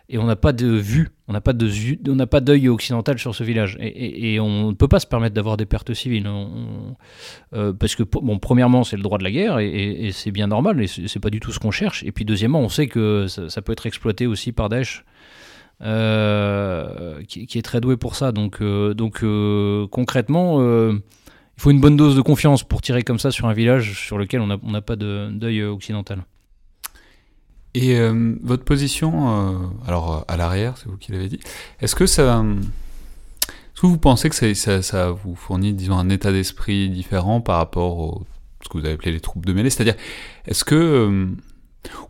Et 0.10 0.18
on 0.18 0.26
n'a 0.26 0.36
pas 0.36 0.52
de 0.52 0.68
vue, 0.68 1.10
on 1.28 1.34
n'a 1.34 1.42
pas 1.42 1.54
d'œil 1.54 2.70
occidental 2.70 3.18
sur 3.18 3.34
ce 3.34 3.44
village. 3.44 3.78
Et, 3.82 4.40
on 4.40 4.70
ne 4.70 4.74
peut 4.74 4.88
pas 4.88 5.00
se 5.00 5.08
permettre 5.08 5.36
d'avoir 5.36 5.58
des 5.58 5.66
pertes 5.66 5.94
civiles. 5.94 6.30
Euh, 7.54 7.74
parce 7.74 7.96
que, 7.96 8.04
premièrement, 8.04 8.84
c'est 8.84 8.98
le 8.98 9.04
droit 9.04 9.18
de 9.18 9.24
la 9.24 9.32
guerre, 9.32 9.60
et, 9.60 10.12
c'est 10.14 10.32
bien 10.32 10.48
normal, 10.48 10.82
et 10.82 10.88
c'est 10.88 11.20
pas 11.20 11.30
du 11.30 11.40
tout 11.40 11.52
ce 11.52 11.60
qu'on 11.60 11.72
cherche. 11.72 12.04
Et 12.04 12.12
puis, 12.12 12.26
deuxièmement, 12.26 12.60
on 12.62 12.70
sait 12.70 12.88
que 12.88 13.28
ça, 13.28 13.62
peut 13.62 13.74
être 13.74 13.86
exploité 13.86 14.28
aussi 14.28 14.54
par 14.54 14.70
Daesh. 14.70 15.04
qui, 15.82 17.58
est 17.58 17.66
très 17.66 17.82
doué 17.82 17.98
pour 17.98 18.16
ça. 18.16 18.32
Donc, 18.32 18.62
concrètement, 19.90 20.60
faut 21.62 21.72
une 21.72 21.80
bonne 21.80 21.96
dose 21.98 22.16
de 22.16 22.22
confiance 22.22 22.64
pour 22.64 22.82
tirer 22.82 23.04
comme 23.04 23.20
ça 23.20 23.30
sur 23.30 23.46
un 23.48 23.54
village 23.54 24.06
sur 24.06 24.18
lequel 24.18 24.42
on 24.42 24.48
n'a 24.48 24.82
pas 24.82 24.96
d'œil 24.96 25.64
occidental. 25.64 26.26
Et 27.74 27.96
euh, 27.98 28.36
votre 28.44 28.64
position, 28.64 29.12
euh, 29.30 29.58
alors 29.88 30.14
euh, 30.14 30.20
à 30.28 30.38
l'arrière, 30.38 30.78
c'est 30.78 30.88
vous 30.88 30.98
qui 30.98 31.12
l'avez 31.12 31.30
dit, 31.30 31.40
est-ce 31.80 31.96
que 31.96 32.06
ça. 32.06 32.40
euh, 32.40 32.56
Est-ce 32.56 33.82
que 33.82 33.88
vous 33.88 33.98
pensez 33.98 34.30
que 34.30 34.54
ça, 34.82 35.12
vous 35.12 35.36
fournit, 35.36 35.74
disons, 35.74 35.98
un 35.98 36.10
état 36.10 36.32
d'esprit 36.32 36.90
différent 36.90 37.40
par 37.40 37.58
rapport 37.58 37.98
au 37.98 38.24
ce 38.64 38.70
que 38.70 38.78
vous 38.78 38.86
avez 38.86 38.96
appelé 38.96 39.12
les 39.12 39.22
troupes 39.22 39.46
de 39.46 39.54
mêlée? 39.54 39.70
C'est-à-dire, 39.70 39.96
est-ce 40.48 40.64
que. 40.66 40.76
euh, 40.76 41.28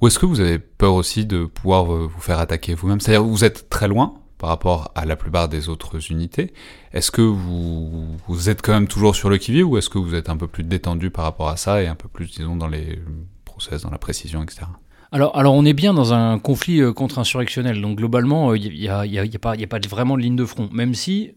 ou 0.01 0.07
est-ce 0.07 0.19
que 0.19 0.25
vous 0.25 0.39
avez 0.39 0.59
peur 0.59 0.95
aussi 0.95 1.25
de 1.25 1.45
pouvoir 1.45 1.93
euh, 1.93 2.07
vous 2.11 2.19
faire 2.21 2.39
attaquer 2.39 2.73
vous-même? 2.73 2.99
C'est-à-dire, 2.99 3.23
vous 3.23 3.43
êtes 3.43 3.69
très 3.69 3.87
loin 3.87 4.20
par 4.41 4.49
rapport 4.49 4.91
à 4.95 5.05
la 5.05 5.15
plupart 5.15 5.49
des 5.49 5.69
autres 5.69 6.11
unités. 6.11 6.51
Est-ce 6.93 7.11
que 7.11 7.21
vous, 7.21 8.49
êtes 8.49 8.63
quand 8.63 8.73
même 8.73 8.87
toujours 8.87 9.15
sur 9.15 9.29
le 9.29 9.37
qui-vive 9.37 9.67
ou 9.69 9.77
est-ce 9.77 9.87
que 9.87 9.99
vous 9.99 10.15
êtes 10.15 10.29
un 10.29 10.35
peu 10.37 10.47
plus 10.47 10.63
détendu 10.63 11.11
par 11.11 11.25
rapport 11.25 11.49
à 11.49 11.57
ça 11.57 11.83
et 11.83 11.85
un 11.85 11.93
peu 11.93 12.07
plus, 12.07 12.31
disons, 12.31 12.55
dans 12.55 12.67
les 12.67 12.99
process, 13.45 13.83
dans 13.83 13.91
la 13.91 13.99
précision, 13.99 14.41
etc. 14.41 14.63
Alors, 15.11 15.37
alors, 15.37 15.53
on 15.53 15.63
est 15.63 15.73
bien 15.73 15.93
dans 15.93 16.13
un 16.13 16.39
conflit 16.39 16.81
euh, 16.81 16.91
contre-insurrectionnel. 16.91 17.79
Donc, 17.81 17.99
globalement, 17.99 18.55
il 18.55 18.71
n'y 18.73 18.87
a, 18.87 19.01
a- 19.01 19.67
pas, 19.67 19.79
vraiment 19.87 20.17
de 20.17 20.23
ligne 20.23 20.35
de 20.35 20.45
front. 20.45 20.69
Même 20.71 20.95
si, 20.95 21.35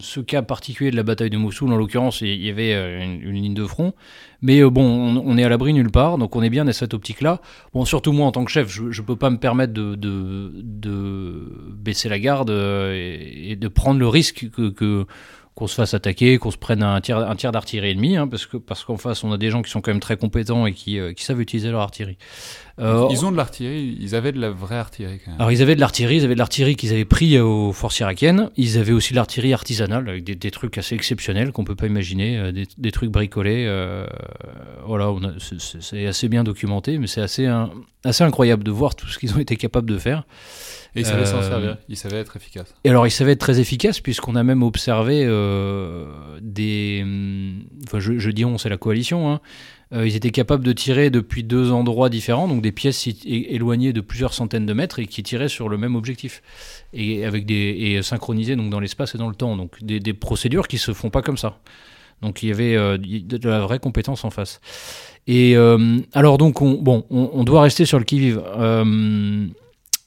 ce 0.00 0.20
cas 0.20 0.42
particulier 0.42 0.90
de 0.90 0.96
la 0.96 1.02
bataille 1.02 1.30
de 1.30 1.36
Mossoul, 1.36 1.72
en 1.72 1.76
l'occurrence, 1.76 2.20
il 2.20 2.44
y 2.44 2.50
avait 2.50 2.74
euh, 2.74 3.04
une, 3.04 3.32
ligne 3.32 3.54
de 3.54 3.64
front. 3.64 3.94
Mais 4.42 4.60
euh, 4.60 4.70
bon, 4.70 4.84
on, 4.84 5.22
on 5.24 5.38
est 5.38 5.44
à 5.44 5.48
l'abri 5.48 5.72
nulle 5.72 5.90
part. 5.90 6.18
Donc, 6.18 6.34
on 6.34 6.42
est 6.42 6.50
bien 6.50 6.64
dans 6.64 6.72
cette 6.72 6.92
optique-là. 6.92 7.40
Bon, 7.72 7.84
surtout 7.84 8.12
moi, 8.12 8.26
en 8.26 8.32
tant 8.32 8.44
que 8.44 8.50
chef, 8.50 8.68
je 8.68 8.82
ne 8.82 9.06
peux 9.06 9.16
pas 9.16 9.30
me 9.30 9.38
permettre 9.38 9.72
de, 9.72 9.94
de, 9.94 10.50
de 10.54 11.72
baisser 11.72 12.08
la 12.08 12.18
garde 12.18 12.50
euh, 12.50 12.92
et, 12.94 13.52
et 13.52 13.56
de 13.56 13.68
prendre 13.68 14.00
le 14.00 14.08
risque 14.08 14.50
que. 14.50 14.70
que 14.70 15.06
qu'on 15.56 15.66
se 15.66 15.74
fasse 15.74 15.94
attaquer, 15.94 16.36
qu'on 16.36 16.50
se 16.50 16.58
prenne 16.58 16.82
un 16.82 17.00
tir, 17.00 17.16
un 17.18 17.34
tir 17.34 17.50
d'artillerie 17.50 17.90
ennemi, 17.92 18.16
hein, 18.16 18.28
parce 18.28 18.44
que 18.44 18.58
parce 18.58 18.84
qu'en 18.84 18.98
face 18.98 19.24
on 19.24 19.32
a 19.32 19.38
des 19.38 19.50
gens 19.50 19.62
qui 19.62 19.70
sont 19.70 19.80
quand 19.80 19.90
même 19.90 20.00
très 20.00 20.18
compétents 20.18 20.66
et 20.66 20.74
qui, 20.74 20.98
euh, 21.00 21.14
qui 21.14 21.24
savent 21.24 21.40
utiliser 21.40 21.70
leur 21.70 21.80
artillerie. 21.80 22.18
Euh, 22.78 23.06
Ils 23.10 23.24
ont 23.24 23.32
de 23.32 23.38
l'artillerie, 23.38 23.96
ils 23.98 24.14
avaient 24.14 24.32
de 24.32 24.38
la 24.40 24.50
vraie 24.50 24.76
artillerie 24.76 25.18
quand 25.24 25.30
même. 25.30 25.40
alors 25.40 25.50
ils 25.50 25.62
avaient 25.62 25.74
de 25.74 25.80
l'artillerie, 25.80 26.16
ils 26.18 26.24
avaient 26.26 26.34
de 26.34 26.38
l'artillerie 26.38 26.76
qu'ils 26.76 26.92
avaient 26.92 27.06
pris 27.06 27.38
aux 27.40 27.72
forces 27.72 27.98
irakiennes. 28.00 28.50
Ils 28.58 28.76
avaient 28.76 28.92
aussi 28.92 29.14
de 29.14 29.16
l'artillerie 29.16 29.54
artisanale 29.54 30.06
avec 30.10 30.24
des, 30.24 30.34
des 30.34 30.50
trucs 30.50 30.76
assez 30.76 30.94
exceptionnels 30.94 31.52
qu'on 31.52 31.64
peut 31.64 31.74
pas 31.74 31.86
imaginer, 31.86 32.36
euh, 32.36 32.52
des, 32.52 32.66
des 32.76 32.92
trucs 32.92 33.10
bricolés. 33.10 33.64
euh, 33.66 34.06
voilà, 34.86 35.10
c'est- 35.80 36.06
assez 36.06 36.28
bien 36.28 36.44
documenté, 36.44 36.98
mais 36.98 37.06
c'est 37.06 37.22
assez 37.22 37.46
un- 37.46 37.70
assez 38.04 38.22
incroyable 38.24 38.62
de 38.62 38.70
voir 38.70 38.94
tout 38.94 39.06
ce 39.08 39.18
qu'ils 39.18 39.34
ont 39.34 39.38
été 39.40 39.56
capables 39.56 39.88
de 39.90 39.96
faire. 39.98 40.24
Et 40.96 41.00
ils 41.00 41.06
savaient 41.06 41.26
s'en 41.26 41.38
euh, 41.38 41.48
servir, 41.48 41.76
ils 41.88 41.96
savaient 41.96 42.16
être 42.16 42.36
efficaces. 42.36 42.74
Et 42.84 42.90
alors, 42.90 43.06
ils 43.06 43.10
savaient 43.10 43.32
être 43.32 43.40
très 43.40 43.60
efficaces, 43.60 44.00
puisqu'on 44.00 44.34
a 44.34 44.42
même 44.42 44.62
observé 44.62 45.24
euh, 45.24 46.06
des. 46.40 47.00
hum, 47.02 47.64
Enfin, 47.86 48.00
je, 48.00 48.18
je 48.18 48.30
dis 48.30 48.44
on, 48.44 48.58
c'est 48.58 48.68
la 48.68 48.78
coalition, 48.78 49.30
hein, 49.30 49.40
Euh, 49.92 50.04
ils 50.04 50.16
étaient 50.16 50.32
capables 50.32 50.64
de 50.64 50.72
tirer 50.72 51.10
depuis 51.10 51.44
deux 51.44 51.70
endroits 51.70 52.08
différents, 52.08 52.48
donc 52.48 52.60
des 52.60 52.72
pièces 52.72 53.08
éloignées 53.24 53.92
de 53.92 54.00
plusieurs 54.00 54.34
centaines 54.34 54.66
de 54.66 54.72
mètres 54.72 54.98
et 54.98 55.06
qui 55.06 55.22
tiraient 55.22 55.48
sur 55.48 55.68
le 55.68 55.78
même 55.78 55.94
objectif 55.94 56.42
et 56.92 57.24
avec 57.24 57.46
des 57.46 57.54
et 57.78 58.02
synchronisés 58.02 58.56
donc 58.56 58.68
dans 58.70 58.80
l'espace 58.80 59.14
et 59.14 59.18
dans 59.18 59.28
le 59.28 59.36
temps. 59.36 59.56
Donc 59.56 59.84
des, 59.84 60.00
des, 60.00 60.12
procédures 60.12 60.66
qui 60.66 60.78
se 60.78 60.92
font 60.92 61.10
pas 61.10 61.22
comme 61.22 61.36
ça. 61.36 61.60
Donc 62.20 62.42
il 62.42 62.48
y 62.48 62.52
avait 62.52 62.74
euh, 62.74 62.98
de 62.98 63.48
la 63.48 63.60
vraie 63.60 63.78
compétence 63.78 64.24
en 64.24 64.30
face. 64.30 64.60
Et 65.28 65.56
euh, 65.56 65.98
alors 66.14 66.36
donc 66.36 66.62
on, 66.62 66.72
bon, 66.82 67.04
on, 67.10 67.30
on, 67.32 67.44
doit 67.44 67.62
rester 67.62 67.84
sur 67.84 67.98
le 68.00 68.04
qui 68.04 68.18
vive. 68.18 68.42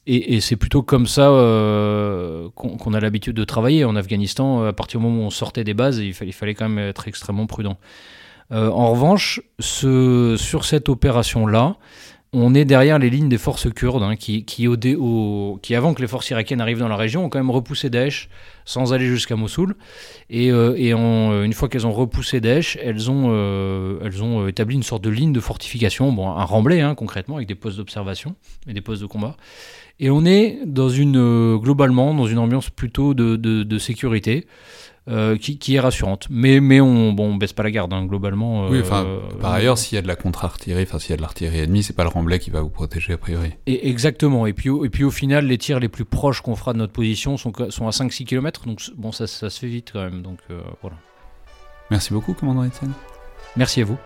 Et, 0.07 0.41
c'est 0.41 0.55
plutôt 0.55 0.81
comme 0.81 1.05
ça 1.05 1.27
qu'on 2.55 2.93
a 2.93 2.99
l'habitude 2.99 3.35
de 3.35 3.43
travailler 3.43 3.85
en 3.85 3.95
Afghanistan. 3.95 4.63
À 4.63 4.73
partir 4.73 4.99
du 4.99 5.05
moment 5.05 5.23
où 5.23 5.25
on 5.25 5.29
sortait 5.29 5.63
des 5.63 5.75
bases, 5.75 5.99
il 5.99 6.13
fallait, 6.13 6.55
quand 6.55 6.67
même 6.67 6.89
être 6.89 7.07
extrêmement 7.07 7.45
prudent. 7.45 7.77
Euh, 8.51 8.69
en 8.69 8.91
revanche, 8.91 9.41
sur 9.59 10.65
cette 10.65 10.89
opération-là, 10.89 11.75
on 12.33 12.53
est 12.53 12.65
derrière 12.65 12.99
les 12.99 13.09
lignes 13.09 13.29
des 13.29 13.37
forces 13.37 13.71
kurdes 13.71 14.03
hein, 14.03 14.15
qui, 14.15 14.45
qui, 14.45 14.65
avant 15.75 15.93
que 15.93 16.01
les 16.01 16.07
forces 16.07 16.29
irakiennes 16.29 16.61
arrivent 16.61 16.79
dans 16.79 16.87
la 16.87 16.95
région, 16.95 17.25
ont 17.25 17.29
quand 17.29 17.39
même 17.39 17.51
repoussé 17.51 17.89
Daesh 17.89 18.29
sans 18.69 18.93
aller 18.93 19.07
jusqu'à 19.07 19.35
Mossoul. 19.35 19.75
Et, 20.29 20.51
euh, 20.51 20.75
et 20.77 20.93
en, 20.93 21.41
une 21.41 21.53
fois 21.53 21.69
qu'elles 21.69 21.87
ont 21.87 21.91
repoussé 21.91 22.39
Daesh, 22.39 22.77
elles 22.79 23.09
ont, 23.09 23.29
euh, 23.29 23.97
elles 24.05 24.21
ont 24.21 24.47
établi 24.47 24.75
une 24.75 24.83
sorte 24.83 25.03
de 25.03 25.09
ligne 25.09 25.33
de 25.33 25.39
fortification, 25.39 26.11
bon, 26.11 26.29
un 26.29 26.43
remblai 26.43 26.79
hein, 26.79 26.93
concrètement, 26.93 27.37
avec 27.37 27.47
des 27.47 27.55
postes 27.55 27.77
d'observation 27.77 28.35
et 28.67 28.73
des 28.73 28.81
postes 28.81 29.01
de 29.01 29.07
combat. 29.07 29.37
Et 29.99 30.11
on 30.11 30.23
est 30.23 30.59
dans 30.67 30.87
une, 30.87 31.57
globalement 31.57 32.13
dans 32.13 32.27
une 32.27 32.37
ambiance 32.37 32.69
plutôt 32.69 33.15
de, 33.15 33.37
de, 33.37 33.63
de 33.63 33.77
sécurité. 33.79 34.45
Euh, 35.09 35.37
qui, 35.37 35.75
est 35.75 35.79
rassurante. 35.79 36.27
Mais, 36.29 36.59
mais 36.59 36.81
on, 36.81 37.13
bon, 37.13 37.35
baisse 37.35 37.53
pas 37.53 37.63
la 37.63 37.71
garde, 37.71 37.91
hein, 37.93 38.05
globalement. 38.05 38.67
oui, 38.67 38.83
euh, 38.91 39.19
par 39.41 39.53
ailleurs, 39.53 39.79
s'il 39.79 39.95
y 39.95 39.97
a 39.97 40.03
de 40.03 40.07
la 40.07 40.15
contre-artillerie, 40.15 40.83
enfin, 40.83 40.99
s'il 40.99 41.09
y 41.09 41.13
a 41.13 41.17
de 41.17 41.23
l'artillerie 41.23 41.61
ennemie, 41.61 41.81
c'est 41.81 41.95
pas 41.95 42.03
le 42.03 42.09
remblai 42.09 42.37
qui 42.37 42.51
va 42.51 42.61
vous 42.61 42.69
protéger 42.69 43.13
a 43.13 43.17
priori. 43.17 43.53
Et 43.65 43.89
exactement. 43.89 44.45
Et 44.45 44.53
puis, 44.53 44.69
et 44.69 44.89
puis 44.89 45.03
au 45.03 45.09
final, 45.09 45.47
les 45.47 45.57
tirs 45.57 45.79
les 45.79 45.87
plus 45.87 46.05
proches 46.05 46.41
qu'on 46.41 46.55
fera 46.55 46.73
de 46.73 46.77
notre 46.77 46.93
position 46.93 47.37
sont, 47.37 47.51
sont 47.69 47.87
à 47.87 47.89
5-6 47.89 48.25
km, 48.25 48.58
donc 48.65 48.81
bon, 48.95 49.11
ça, 49.11 49.27
ça, 49.27 49.49
se 49.49 49.59
fait 49.59 49.67
vite 49.67 49.91
quand 49.93 50.01
même. 50.01 50.21
Donc 50.21 50.39
euh, 50.51 50.61
voilà. 50.81 50.97
Merci 51.91 52.13
beaucoup, 52.13 52.33
commandant 52.33 52.65
Etienne. 52.65 52.93
Merci 53.55 53.81
à 53.81 53.85
vous. 53.85 53.97